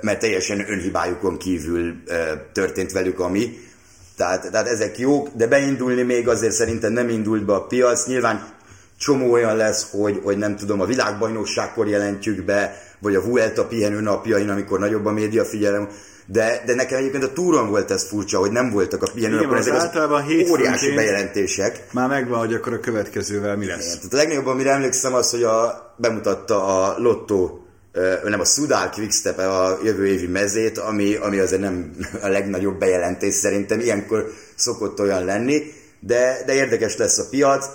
mert 0.00 0.20
teljesen 0.20 0.70
önhibájukon 0.70 1.38
kívül 1.38 1.94
történt 2.52 2.92
velük 2.92 3.20
ami. 3.20 3.67
Tehát, 4.18 4.50
tehát 4.50 4.68
ezek 4.68 4.98
jók, 4.98 5.28
de 5.36 5.46
beindulni 5.46 6.02
még 6.02 6.28
azért 6.28 6.52
szerintem 6.52 6.92
nem 6.92 7.08
indult 7.08 7.44
be 7.44 7.54
a 7.54 7.66
piac. 7.66 8.06
Nyilván 8.06 8.48
csomó 8.98 9.32
olyan 9.32 9.56
lesz, 9.56 9.90
hogy, 9.90 10.20
hogy 10.22 10.38
nem 10.38 10.56
tudom, 10.56 10.80
a 10.80 10.84
világbajnokságkor 10.84 11.88
jelentjük 11.88 12.44
be, 12.44 12.82
vagy 12.98 13.14
a 13.14 13.22
Vuelta 13.22 13.66
pihenő 13.66 14.00
napjain, 14.00 14.48
amikor 14.48 14.78
nagyobb 14.78 15.06
a 15.06 15.12
média 15.12 15.44
figyelem, 15.44 15.88
de, 16.26 16.62
de 16.66 16.74
nekem 16.74 16.98
egyébként 16.98 17.24
a 17.24 17.32
túron 17.32 17.68
volt 17.68 17.90
ez 17.90 18.08
furcsa, 18.08 18.38
hogy 18.38 18.50
nem 18.50 18.70
voltak 18.70 19.02
a 19.02 19.10
pihenő 19.14 19.40
napon, 19.40 19.56
ezek 19.56 19.74
általában 19.74 20.22
az 20.22 20.50
óriási 20.50 20.94
bejelentések. 20.94 21.82
Már 21.92 22.08
megvan, 22.08 22.38
hogy 22.38 22.54
akkor 22.54 22.72
a 22.72 22.80
következővel 22.80 23.56
mi 23.56 23.66
lesz. 23.66 23.86
Igen, 23.86 23.96
tehát 23.96 24.12
a 24.12 24.16
legnagyobb, 24.16 24.46
amire 24.46 24.70
emlékszem 24.70 25.14
az, 25.14 25.30
hogy 25.30 25.42
a, 25.42 25.94
bemutatta 25.96 26.64
a 26.64 26.98
Lotto 26.98 27.67
nem 28.24 28.40
a 28.40 28.44
Sudal 28.44 28.90
Quickstep 28.90 29.38
a 29.38 29.78
jövő 29.84 30.06
évi 30.06 30.26
mezét, 30.26 30.78
ami, 30.78 31.14
ami 31.14 31.38
azért 31.38 31.60
nem 31.60 31.90
a 32.22 32.28
legnagyobb 32.28 32.78
bejelentés 32.78 33.34
szerintem, 33.34 33.80
ilyenkor 33.80 34.32
szokott 34.54 35.00
olyan 35.00 35.24
lenni, 35.24 35.72
de, 36.00 36.42
de 36.46 36.54
érdekes 36.54 36.96
lesz 36.96 37.18
a 37.18 37.28
piac. 37.30 37.66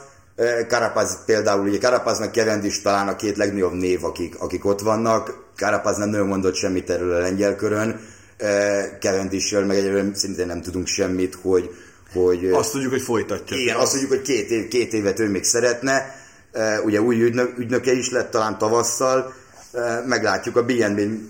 Karapaz 0.67 1.17
például, 1.25 1.67
ugye 1.67 1.77
Karapaznak 1.77 2.33
Cavendish 2.33 2.81
talán 2.81 3.07
a 3.07 3.15
két 3.15 3.37
legnagyobb 3.37 3.73
név, 3.73 4.03
akik, 4.03 4.39
akik 4.39 4.65
ott 4.65 4.81
vannak. 4.81 5.43
Karapaz 5.57 5.97
nem 5.97 6.09
nagyon 6.09 6.27
mondott 6.27 6.55
semmit 6.55 6.89
erről 6.89 7.15
a 7.15 7.19
lengyel 7.19 7.55
körön, 7.55 7.99
cavendish 8.99 9.65
meg 9.65 9.77
egyébként 9.77 10.15
szintén 10.15 10.47
nem 10.47 10.61
tudunk 10.61 10.87
semmit, 10.87 11.37
hogy, 11.41 11.69
hogy... 12.13 12.49
Azt 12.51 12.71
tudjuk, 12.71 12.91
hogy 12.91 13.01
folytatja. 13.01 13.57
Igen, 13.57 13.75
azt 13.75 13.91
tudjuk, 13.91 14.09
hogy 14.09 14.21
két, 14.21 14.49
év, 14.49 14.67
két 14.67 14.93
évet 14.93 15.19
ő 15.19 15.29
még 15.29 15.43
szeretne. 15.43 16.15
Ugye 16.85 17.01
új 17.01 17.21
ügynök, 17.21 17.57
ügynöke 17.57 17.91
is 17.91 18.11
lett 18.11 18.31
talán 18.31 18.57
tavasszal, 18.57 19.33
meglátjuk, 20.05 20.55
a 20.55 20.65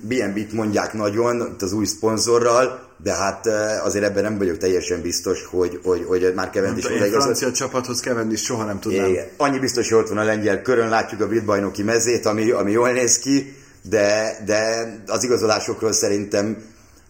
BNB-t 0.01 0.51
mondják 0.51 0.93
nagyon, 0.93 1.55
az 1.59 1.73
új 1.73 1.85
szponzorral, 1.85 2.79
de 2.97 3.13
hát 3.13 3.47
azért 3.83 4.05
ebben 4.05 4.23
nem 4.23 4.37
vagyok 4.37 4.57
teljesen 4.57 5.01
biztos, 5.01 5.45
hogy, 5.45 5.79
hogy, 5.83 6.05
hogy 6.07 6.31
már 6.35 6.49
Cavendish 6.49 6.91
oda 6.91 7.05
igazol. 7.05 7.21
francia 7.21 7.51
csapathoz 7.51 7.99
Cavendish 7.99 8.43
soha 8.43 8.63
nem 8.63 8.79
tudnám. 8.79 9.09
Igen. 9.09 9.27
Annyi 9.37 9.59
biztos, 9.59 9.89
hogy 9.89 10.01
ott 10.01 10.09
van 10.09 10.17
a 10.17 10.23
lengyel 10.23 10.61
körön, 10.61 10.89
látjuk 10.89 11.21
a 11.21 11.27
brit 11.27 11.45
bajnoki 11.45 11.83
mezét, 11.83 12.25
ami, 12.25 12.51
ami 12.51 12.71
jól 12.71 12.91
néz 12.91 13.19
ki, 13.19 13.55
de, 13.89 14.37
de 14.45 14.87
az 15.07 15.23
igazolásokról 15.23 15.91
szerintem 15.91 16.57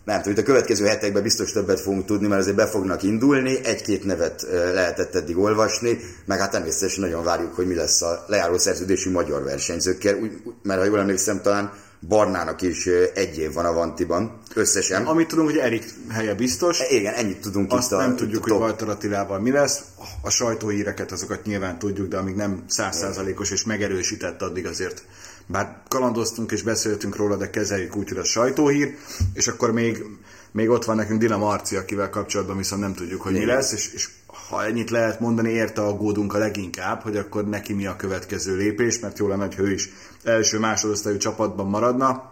nem 0.06 0.18
tudom, 0.18 0.34
itt 0.34 0.44
a 0.44 0.46
következő 0.46 0.86
hetekben 0.86 1.24
biztos 1.24 1.52
többet 1.52 1.80
fogunk 1.80 2.06
tudni, 2.06 2.28
mert 2.28 2.42
azért 2.42 2.56
be 2.56 2.68
fognak 2.68 3.04
indulni, 3.04 3.66
egy-két 3.66 4.04
nevet 4.04 4.46
lehetett 4.74 5.16
eddig 5.16 5.38
olvasni, 5.38 6.00
meg 6.26 6.40
hát 6.40 6.52
természetesen 6.52 7.04
nagyon 7.04 7.24
várjuk, 7.24 7.56
hogy 7.56 7.68
mi 7.68 7.76
lesz 7.76 8.02
a 8.02 8.26
lejáró 8.28 8.58
szerződésű 8.58 9.12
magyar 9.12 9.44
versenyzőkkel, 9.44 10.18
mert 10.64 10.80
ha 10.80 10.86
jól 10.86 11.00
emlékszem, 11.00 11.42
talán 11.42 11.72
Barnának 12.08 12.62
is 12.62 12.86
egy 13.14 13.38
év 13.38 13.54
van 13.54 13.66
a 13.66 13.74
Vantiban, 13.74 14.42
összesen. 14.54 15.06
Amit 15.06 15.28
tudunk, 15.28 15.50
hogy 15.50 15.58
Erik 15.58 15.86
helye 16.10 16.34
biztos. 16.34 16.80
E, 16.80 16.86
igen, 16.90 17.14
ennyit 17.14 17.42
tudunk 17.42 17.72
Azt 17.72 17.92
itt 17.92 17.98
a, 17.98 18.02
nem 18.02 18.16
tudjuk, 18.16 18.44
hogy 18.44 18.52
Walter 18.52 18.90
Attilával 18.90 19.40
mi 19.40 19.52
lesz. 19.52 19.82
A 20.22 20.30
sajtóhíreket 20.30 21.12
azokat 21.12 21.46
nyilván 21.46 21.80
tudjuk, 21.80 22.08
de 22.08 22.18
amíg 22.18 22.36
nem 22.36 22.64
százszázalékos 22.68 23.52
és 23.52 23.64
megerősített, 23.64 24.42
addig 24.42 24.66
azért 24.66 25.04
bár 25.46 25.78
kalandoztunk 25.88 26.52
és 26.52 26.62
beszéltünk 26.62 27.16
róla, 27.16 27.36
de 27.36 27.50
kezeljük 27.50 27.96
úgy, 27.96 28.10
hogy 28.10 28.18
a 28.18 28.24
sajtóhír, 28.24 28.96
és 29.34 29.48
akkor 29.48 29.72
még, 29.72 30.06
még 30.52 30.70
ott 30.70 30.86
van 30.86 30.96
nekünk 30.96 31.20
Dina 31.20 31.38
Marci, 31.38 31.76
akivel 31.76 32.10
kapcsolatban 32.10 32.58
viszont 32.58 32.82
nem 32.82 32.94
tudjuk, 32.94 33.22
hogy 33.22 33.34
mi 33.34 33.46
lesz, 33.46 33.72
és, 33.72 33.94
és 33.94 34.10
ha 34.50 34.66
ennyit 34.66 34.90
lehet 34.90 35.20
mondani, 35.20 35.50
érte 35.50 35.82
aggódunk 35.82 36.34
a 36.34 36.38
leginkább, 36.38 37.02
hogy 37.02 37.18
akkor 37.18 37.50
neki 37.50 37.74
mi 37.74 37.86
a 37.86 37.96
következő 37.96 38.56
lépés, 38.56 39.00
mert 39.00 39.18
jól 39.18 39.30
lenne, 39.30 39.46
hogy 39.46 39.60
ő 39.60 39.72
is 39.72 39.90
első 40.24 40.60
másodosztályú 40.60 41.18
csapatban 41.18 41.68
maradna, 41.68 42.32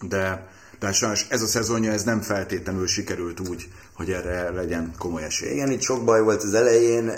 de, 0.00 0.48
de 0.80 0.92
sajnos 0.92 1.26
ez 1.28 1.42
a 1.42 1.46
szezonja 1.46 1.92
ez 1.92 2.02
nem 2.02 2.20
feltétlenül 2.20 2.86
sikerült 2.86 3.40
úgy, 3.48 3.68
hogy 3.94 4.10
erre 4.10 4.50
legyen 4.50 4.94
komoly 4.98 5.22
esély. 5.22 5.52
Igen, 5.52 5.70
itt 5.70 5.80
sok 5.80 6.04
baj 6.04 6.20
volt 6.20 6.42
az 6.42 6.54
elején, 6.54 7.12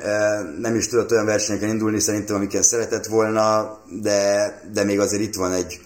nem 0.61 0.75
is 0.75 0.89
tudott 0.89 1.11
olyan 1.11 1.27
versenyeken 1.27 1.69
indulni 1.69 2.01
szerintem, 2.01 2.37
amiket 2.37 2.63
szeretett 2.63 3.07
volna, 3.07 3.79
de, 4.01 4.61
de 4.73 4.85
még 4.85 5.01
azért 5.01 5.23
itt 5.23 5.35
van 5.35 5.53
egy, 5.53 5.81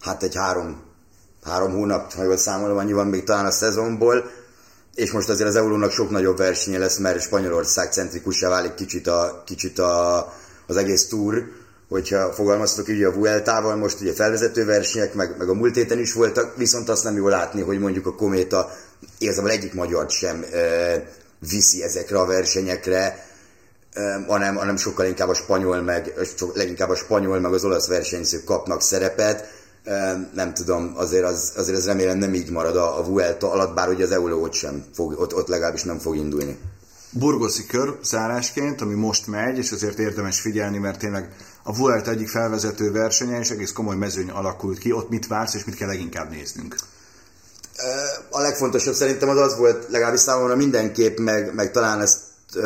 hát 0.00 0.22
egy 0.22 0.34
három, 0.34 0.82
három 1.44 1.72
hónap, 1.72 2.12
ha 2.12 2.22
jól 2.22 2.36
számolom, 2.36 2.76
annyi 2.76 2.92
van 2.92 3.06
még 3.06 3.24
talán 3.24 3.46
a 3.46 3.50
szezonból, 3.50 4.30
és 4.94 5.12
most 5.12 5.28
azért 5.28 5.48
az 5.48 5.56
Eurónak 5.56 5.90
sok 5.90 6.10
nagyobb 6.10 6.36
versenye 6.36 6.78
lesz, 6.78 6.98
mert 6.98 7.20
Spanyolország 7.20 7.92
centrikussá 7.92 8.48
válik 8.48 8.74
kicsit, 8.74 9.06
a, 9.06 9.42
kicsit 9.46 9.78
a, 9.78 10.18
az 10.66 10.76
egész 10.76 11.08
túr, 11.08 11.44
hogyha 11.88 12.32
fogalmaztok 12.32 12.88
így 12.88 13.02
a 13.02 13.12
Vueltával, 13.12 13.76
most 13.76 14.00
ugye 14.00 14.12
felvezető 14.12 14.64
versenyek, 14.64 15.14
meg, 15.14 15.34
meg 15.38 15.48
a 15.48 15.54
múlt 15.54 15.74
héten 15.74 15.98
is 15.98 16.12
voltak, 16.12 16.56
viszont 16.56 16.88
azt 16.88 17.04
nem 17.04 17.16
jó 17.16 17.28
látni, 17.28 17.62
hogy 17.62 17.78
mondjuk 17.78 18.06
a 18.06 18.14
Kométa 18.14 18.70
igazából 19.18 19.50
egyik 19.50 19.74
magyar 19.74 20.10
sem 20.10 20.44
e, 20.52 20.58
viszi 21.50 21.82
ezekre 21.82 22.18
a 22.18 22.26
versenyekre, 22.26 23.26
e, 23.92 24.24
hanem, 24.26 24.56
hanem 24.56 24.76
sokkal 24.76 25.06
inkább 25.06 25.28
a 25.28 25.34
spanyol, 25.34 25.82
meg, 25.82 26.12
leginkább 26.54 26.88
a 26.88 26.94
spanyol, 26.96 27.40
meg 27.40 27.52
az 27.52 27.64
olasz 27.64 27.86
versenyzők 27.86 28.44
kapnak 28.44 28.82
szerepet. 28.82 29.50
E, 29.84 30.28
nem 30.34 30.54
tudom, 30.54 30.92
azért 30.96 31.24
az, 31.24 31.52
azért 31.56 31.76
az 31.76 31.86
remélem 31.86 32.18
nem 32.18 32.34
így 32.34 32.50
marad 32.50 32.76
a, 32.76 32.98
a 32.98 33.04
Vuelta 33.04 33.52
alatt, 33.52 33.74
bár 33.74 33.88
ugye 33.88 34.04
az 34.04 34.12
Euló 34.12 34.42
ott 34.42 34.52
sem 34.52 34.84
fog, 34.94 35.20
ott, 35.20 35.34
ott 35.34 35.48
legalábbis 35.48 35.82
nem 35.82 35.98
fog 35.98 36.16
indulni. 36.16 36.58
Burgoszi 37.10 37.66
kör 37.66 37.98
zárásként, 38.02 38.80
ami 38.80 38.94
most 38.94 39.26
megy, 39.26 39.58
és 39.58 39.72
azért 39.72 39.98
érdemes 39.98 40.40
figyelni, 40.40 40.78
mert 40.78 40.98
tényleg 40.98 41.32
a 41.62 41.76
Vuelta 41.76 42.10
egyik 42.10 42.28
felvezető 42.28 42.92
versenye, 42.92 43.38
és 43.38 43.50
egész 43.50 43.72
komoly 43.72 43.96
mezőny 43.96 44.30
alakult 44.30 44.78
ki. 44.78 44.92
Ott 44.92 45.08
mit 45.08 45.26
vársz, 45.26 45.54
és 45.54 45.64
mit 45.64 45.74
kell 45.74 45.88
leginkább 45.88 46.30
néznünk? 46.30 46.76
A 48.30 48.40
legfontosabb 48.40 48.94
szerintem 48.94 49.28
az 49.28 49.38
az 49.38 49.56
volt, 49.56 49.86
legalábbis 49.90 50.20
számomra 50.20 50.56
mindenképp, 50.56 51.18
meg, 51.18 51.54
meg 51.54 51.70
talán 51.70 52.00
ezt 52.00 52.18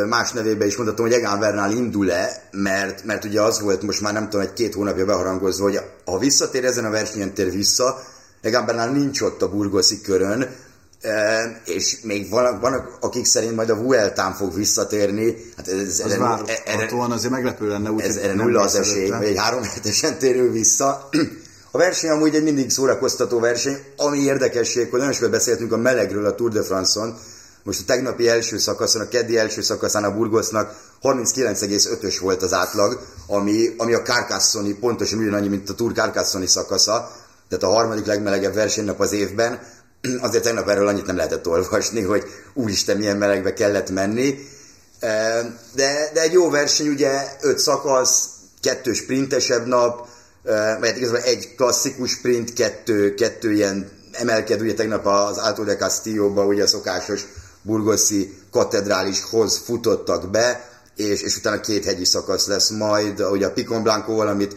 más 0.08 0.32
nevében 0.32 0.68
is 0.68 0.76
mondhatom, 0.76 1.06
hogy 1.06 1.14
Egán 1.14 1.40
Bernál 1.40 1.72
indul-e, 1.72 2.48
mert, 2.50 3.04
mert 3.04 3.24
ugye 3.24 3.42
az 3.42 3.60
volt 3.60 3.82
most 3.82 4.00
már 4.00 4.12
nem 4.12 4.28
tudom, 4.28 4.40
egy 4.40 4.52
két 4.52 4.74
hónapja 4.74 5.04
beharangozva, 5.04 5.64
hogy 5.64 5.80
ha 6.04 6.18
visszatér 6.18 6.64
ezen 6.64 6.84
a 6.84 6.90
versenyen 6.90 7.34
tér 7.34 7.50
vissza, 7.50 8.02
Egán 8.40 8.66
Bernál 8.66 8.90
nincs 8.90 9.20
ott 9.20 9.42
a 9.42 9.50
burgoszi 9.50 10.00
körön, 10.00 10.48
és 11.64 11.98
még 12.02 12.30
vannak, 12.30 12.60
vannak, 12.60 12.96
akik 13.00 13.24
szerint 13.24 13.56
majd 13.56 13.70
a 13.70 13.76
Vueltán 13.76 14.34
fog 14.34 14.54
visszatérni. 14.54 15.36
Hát 15.56 15.68
ez, 15.68 16.00
az 16.04 16.12
erre, 16.12 16.44
erre, 16.64 16.88
azért 17.08 17.32
meglepő 17.32 17.68
lenne. 17.68 17.90
Úgy, 17.90 18.00
ez, 18.00 18.16
erre 18.16 18.34
nulla 18.34 18.60
az 18.60 18.74
esély, 18.74 19.08
hogy 19.08 19.26
egy 19.26 19.38
három 19.38 19.62
hetesen 19.62 20.18
térő 20.18 20.50
vissza. 20.50 21.08
A 21.74 21.78
verseny 21.78 22.10
amúgy 22.10 22.34
egy 22.34 22.42
mindig 22.42 22.70
szórakoztató 22.70 23.40
verseny, 23.40 23.78
ami 23.96 24.18
érdekesség, 24.18 24.90
hogy 24.90 24.98
nagyon 24.98 25.14
sokat 25.14 25.30
beszéltünk 25.30 25.72
a 25.72 25.76
melegről 25.76 26.26
a 26.26 26.34
Tour 26.34 26.50
de 26.50 26.62
France-on, 26.62 27.18
most 27.62 27.80
a 27.80 27.84
tegnapi 27.86 28.28
első 28.28 28.58
szakaszon, 28.58 29.02
a 29.02 29.08
keddi 29.08 29.38
első 29.38 29.62
szakaszán 29.62 30.04
a 30.04 30.14
Burgosnak 30.14 30.74
39,5-ös 31.02 32.16
volt 32.20 32.42
az 32.42 32.52
átlag, 32.52 33.00
ami, 33.26 33.74
ami 33.76 33.94
a 33.94 34.02
Carcassoni 34.02 34.72
pontosan 34.72 35.18
ugyanannyi, 35.18 35.48
mint 35.48 35.68
a 35.68 35.74
Tour 35.74 35.92
Carcassoni 35.92 36.46
szakasza, 36.46 37.10
tehát 37.48 37.64
a 37.64 37.76
harmadik 37.76 38.06
legmelegebb 38.06 38.54
versenynap 38.54 39.00
az 39.00 39.12
évben, 39.12 39.60
azért 40.20 40.42
tegnap 40.42 40.68
erről 40.68 40.88
annyit 40.88 41.06
nem 41.06 41.16
lehetett 41.16 41.46
olvasni, 41.46 42.02
hogy 42.02 42.24
úristen 42.54 42.96
milyen 42.96 43.16
melegbe 43.16 43.52
kellett 43.52 43.90
menni. 43.90 44.48
De, 45.74 46.10
de 46.14 46.20
egy 46.20 46.32
jó 46.32 46.50
verseny, 46.50 46.88
ugye 46.88 47.36
öt 47.40 47.58
szakasz, 47.58 48.28
kettő 48.62 48.92
sprintesebb 48.92 49.66
nap, 49.66 50.08
mert 50.80 50.96
igazából 50.96 51.22
egy 51.22 51.54
klasszikus 51.54 52.10
sprint, 52.10 52.52
kettő, 52.52 53.14
kettő 53.14 53.52
ilyen 53.52 53.90
emelkedő, 54.12 54.64
ugye 54.64 54.74
tegnap 54.74 55.06
az 55.06 55.38
Alto 55.38 55.64
de 55.64 55.76
Castillo-ba 55.76 56.44
ugye 56.44 56.62
a 56.62 56.66
szokásos 56.66 57.24
burgoszi 57.62 58.34
katedrálishoz 58.50 59.58
futottak 59.64 60.30
be, 60.30 60.70
és, 60.96 61.22
és 61.22 61.36
utána 61.36 61.60
két 61.60 61.84
hegyi 61.84 62.04
szakasz 62.04 62.46
lesz 62.46 62.70
majd, 62.70 63.20
ugye 63.20 63.46
a 63.46 63.52
Picon 63.52 63.82
Blanco 63.82 64.14
valamit, 64.14 64.56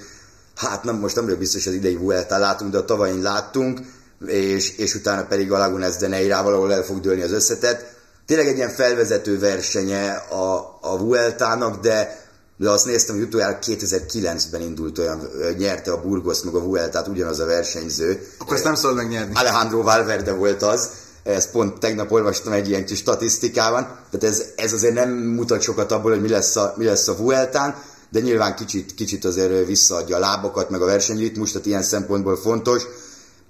hát 0.56 0.84
nem, 0.84 0.96
most 0.96 1.16
nem 1.16 1.24
vagyok 1.24 1.40
biztos, 1.40 1.64
hogy 1.64 1.74
az 1.74 1.80
idei 1.80 1.96
Vuelta 1.96 2.38
látunk, 2.38 2.72
de 2.72 2.78
a 2.78 2.86
tavalyin 2.86 3.22
láttunk, 3.22 3.80
és, 4.28 4.78
és 4.78 4.96
utána 4.96 5.26
pedig 5.26 5.52
a 5.52 5.58
Lagunes 5.58 5.96
de 5.96 6.08
Neirával, 6.08 6.54
ahol 6.54 6.74
el 6.74 6.84
fog 6.84 7.00
dőlni 7.00 7.22
az 7.22 7.32
összetett. 7.32 7.94
Tényleg 8.26 8.48
egy 8.48 8.56
ilyen 8.56 8.70
felvezető 8.70 9.40
versenye 9.40 10.12
a, 10.12 10.78
a 10.82 10.98
Vueltának, 10.98 11.82
de, 11.82 12.24
de 12.58 12.70
azt 12.70 12.86
néztem, 12.86 13.16
hogy 13.16 13.26
utoljára 13.26 13.60
2009-ben 13.62 14.62
indult 14.62 14.98
olyan, 14.98 15.30
nyerte 15.58 15.92
a 15.92 16.02
Burgos 16.02 16.42
meg 16.42 16.54
a 16.54 16.60
Vueltát 16.60 17.08
ugyanaz 17.08 17.40
a 17.40 17.46
versenyző. 17.46 18.28
Akkor 18.38 18.56
ezt 18.56 18.64
nem 18.64 18.76
szabad 18.76 18.96
megnyerni. 18.96 19.34
Alejandro 19.36 19.82
Valverde 19.82 20.32
volt 20.32 20.64
az, 20.64 20.90
ezt 21.24 21.52
pont 21.52 21.80
tegnap 21.80 22.12
olvastam 22.12 22.54
egy 22.54 22.70
ilyen 22.70 22.86
kis 22.86 22.98
statisztikában, 22.98 23.84
tehát 24.12 24.36
ez, 24.36 24.44
ez 24.56 24.74
azért 24.74 24.94
nem 24.94 25.10
mutat 25.10 25.62
sokat 25.62 25.92
abból, 25.92 26.12
hogy 26.12 26.22
mi 26.22 26.30
lesz 26.30 26.56
a, 26.56 26.74
mi 26.78 26.86
lesz 26.86 27.08
a 27.08 27.16
Vueltán, 27.16 27.76
de 28.10 28.20
nyilván 28.20 28.56
kicsit, 28.56 28.94
kicsit 28.94 29.26
azért 29.26 29.66
visszaadja 29.66 30.16
a 30.16 30.20
lábakat, 30.20 30.70
meg 30.70 30.82
a 30.82 30.86
versenyritmus, 30.86 31.52
tehát 31.52 31.68
ilyen 31.68 31.84
szempontból 31.84 32.38
fontos. 32.38 32.84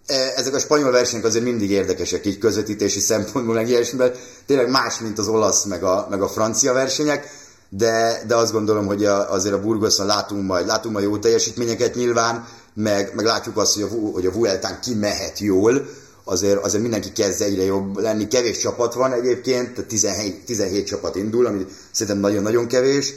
E, 0.06 0.34
ezek 0.36 0.54
a 0.54 0.60
spanyol 0.60 0.92
versenyek 0.92 1.26
azért 1.26 1.44
mindig 1.44 1.72
érdekesek 1.72 2.26
így 2.26 2.38
közvetítési 2.38 3.00
szempontból, 3.00 3.56
meg 3.56 3.70
ilyesmiben. 3.70 4.12
Tényleg 4.46 4.70
más, 4.70 5.00
mint 5.00 5.18
az 5.18 5.28
olasz, 5.28 5.64
meg 5.64 5.84
a, 5.84 6.08
meg 6.10 6.22
a 6.22 6.28
francia 6.28 6.74
versenyek, 6.74 7.30
de, 7.70 8.24
de 8.28 8.36
azt 8.36 8.52
gondolom, 8.52 8.86
hogy 8.86 9.06
a, 9.06 9.32
azért 9.32 9.56
a 9.56 9.62
Burgoson 9.62 10.06
látunk 10.06 10.46
majd, 10.48 10.66
látunk 10.66 10.94
majd 10.94 11.06
jó 11.06 11.18
teljesítményeket 11.18 11.96
nyilván, 11.96 12.48
meg, 12.74 13.12
meg 13.16 13.26
látjuk 13.26 13.58
azt, 13.58 13.74
hogy 13.74 13.84
a, 13.84 14.12
hogy 14.12 14.26
a 14.26 14.32
Vueltán 14.32 14.80
ki 14.82 14.94
mehet 14.94 15.40
jól, 15.40 15.86
azért, 16.24 16.64
azért 16.64 16.82
mindenki 16.82 17.12
kezd 17.12 17.42
egyre 17.42 17.64
jobb 17.64 17.98
lenni. 17.98 18.28
Kevés 18.28 18.58
csapat 18.58 18.94
van 18.94 19.14
egyébként, 19.14 19.86
17, 19.86 20.46
17 20.46 20.86
csapat 20.86 21.16
indul, 21.16 21.46
ami 21.46 21.66
szerintem 21.92 22.22
nagyon-nagyon 22.22 22.68
kevés. 22.68 23.14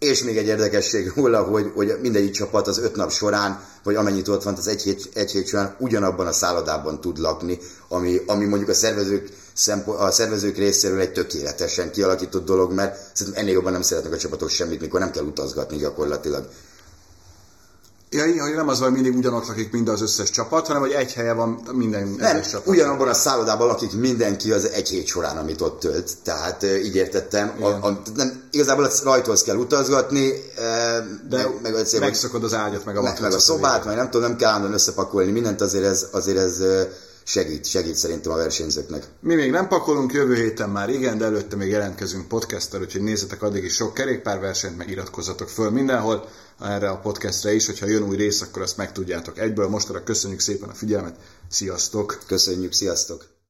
És 0.00 0.22
még 0.22 0.36
egy 0.36 0.46
érdekesség 0.46 1.12
róla, 1.16 1.42
hogy, 1.42 1.72
hogy 1.74 1.98
mindegyik 2.02 2.32
csapat 2.32 2.66
az 2.66 2.78
öt 2.78 2.96
nap 2.96 3.10
során, 3.10 3.64
vagy 3.82 3.94
amennyit 3.94 4.28
ott 4.28 4.42
van 4.42 4.54
az 4.54 4.68
egy 4.68 4.82
hét, 4.82 5.08
egy 5.14 5.30
hét 5.30 5.46
során, 5.46 5.76
ugyanabban 5.78 6.26
a 6.26 6.32
szállodában 6.32 7.00
tud 7.00 7.18
lakni, 7.18 7.58
ami, 7.88 8.20
ami 8.26 8.44
mondjuk 8.44 8.70
a 8.70 8.74
szervezők, 8.74 9.28
szempont, 9.52 9.98
a 9.98 10.10
szervezők 10.10 10.56
részéről 10.56 11.00
egy 11.00 11.12
tökéletesen 11.12 11.90
kialakított 11.90 12.44
dolog, 12.44 12.72
mert 12.72 12.98
szerintem 13.12 13.42
ennél 13.42 13.54
jobban 13.54 13.72
nem 13.72 13.82
szeretnek 13.82 14.12
a 14.12 14.16
csapatok 14.16 14.48
semmit, 14.48 14.80
mikor 14.80 15.00
nem 15.00 15.10
kell 15.10 15.24
utazgatni 15.24 15.76
gyakorlatilag. 15.76 16.48
Ja, 18.12 18.42
hogy 18.42 18.54
nem 18.54 18.68
az 18.68 18.80
van, 18.80 18.92
mindig 18.92 19.16
ugyanott 19.16 19.46
lakik 19.46 19.72
mind 19.72 19.88
az 19.88 20.02
összes 20.02 20.30
csapat, 20.30 20.66
hanem 20.66 20.82
hogy 20.82 20.90
egy 20.90 21.12
helye 21.12 21.32
van 21.32 21.60
minden 21.72 22.08
nem, 22.18 22.36
egyes 22.36 22.50
csapat. 22.50 22.66
ugyanabban 22.66 23.08
a 23.08 23.14
szállodában 23.14 23.66
lakik 23.66 23.92
mindenki 23.92 24.52
az 24.52 24.68
egy 24.68 24.88
hét 24.88 25.06
során, 25.06 25.36
amit 25.36 25.60
ott 25.60 25.80
tölt. 25.80 26.10
Tehát 26.22 26.62
így 26.62 26.96
értettem. 26.96 27.52
A, 27.60 27.66
a, 27.66 28.02
nem, 28.14 28.42
igazából 28.50 28.90
rajthoz 29.04 29.42
kell 29.42 29.56
utazgatni, 29.56 30.32
De 31.28 31.36
meg, 31.36 31.48
meg 31.62 31.74
azért, 31.74 32.02
megszokod 32.02 32.44
az 32.44 32.54
ágyat, 32.54 32.84
meg 32.84 32.96
a 32.96 33.02
meg, 33.02 33.20
meg 33.20 33.32
a 33.32 33.38
szobát, 33.38 33.84
meg 33.84 33.96
nem 33.96 34.10
tudom, 34.10 34.28
nem 34.28 34.36
kell 34.36 34.48
állandóan 34.48 34.74
összepakolni 34.74 35.30
mindent, 35.30 35.60
azért 35.60 35.84
ez, 35.84 36.06
azért 36.10 36.38
ez 36.38 36.62
segít, 37.30 37.66
segít 37.66 37.96
szerintem 37.96 38.32
a 38.32 38.36
versenyzőknek. 38.36 39.04
Mi 39.20 39.34
még 39.34 39.50
nem 39.50 39.68
pakolunk, 39.68 40.12
jövő 40.12 40.34
héten 40.34 40.70
már 40.70 40.88
igen, 40.88 41.18
de 41.18 41.24
előtte 41.24 41.56
még 41.56 41.68
jelentkezünk 41.68 42.28
podcasttel, 42.28 42.80
úgyhogy 42.80 43.02
nézzetek 43.02 43.42
addig 43.42 43.64
is 43.64 43.74
sok 43.74 43.94
kerékpárversenyt, 43.94 44.76
meg 44.76 44.90
iratkozzatok 44.90 45.48
föl 45.48 45.70
mindenhol 45.70 46.28
erre 46.60 46.88
a 46.88 46.98
podcastre 46.98 47.54
is, 47.54 47.66
hogyha 47.66 47.86
jön 47.86 48.02
új 48.02 48.16
rész, 48.16 48.40
akkor 48.40 48.62
azt 48.62 48.76
megtudjátok 48.76 49.38
egyből. 49.38 49.68
Mostanra 49.68 50.02
köszönjük 50.02 50.40
szépen 50.40 50.68
a 50.68 50.74
figyelmet, 50.74 51.16
sziasztok! 51.48 52.18
Köszönjük, 52.26 52.72
sziasztok! 52.72 53.38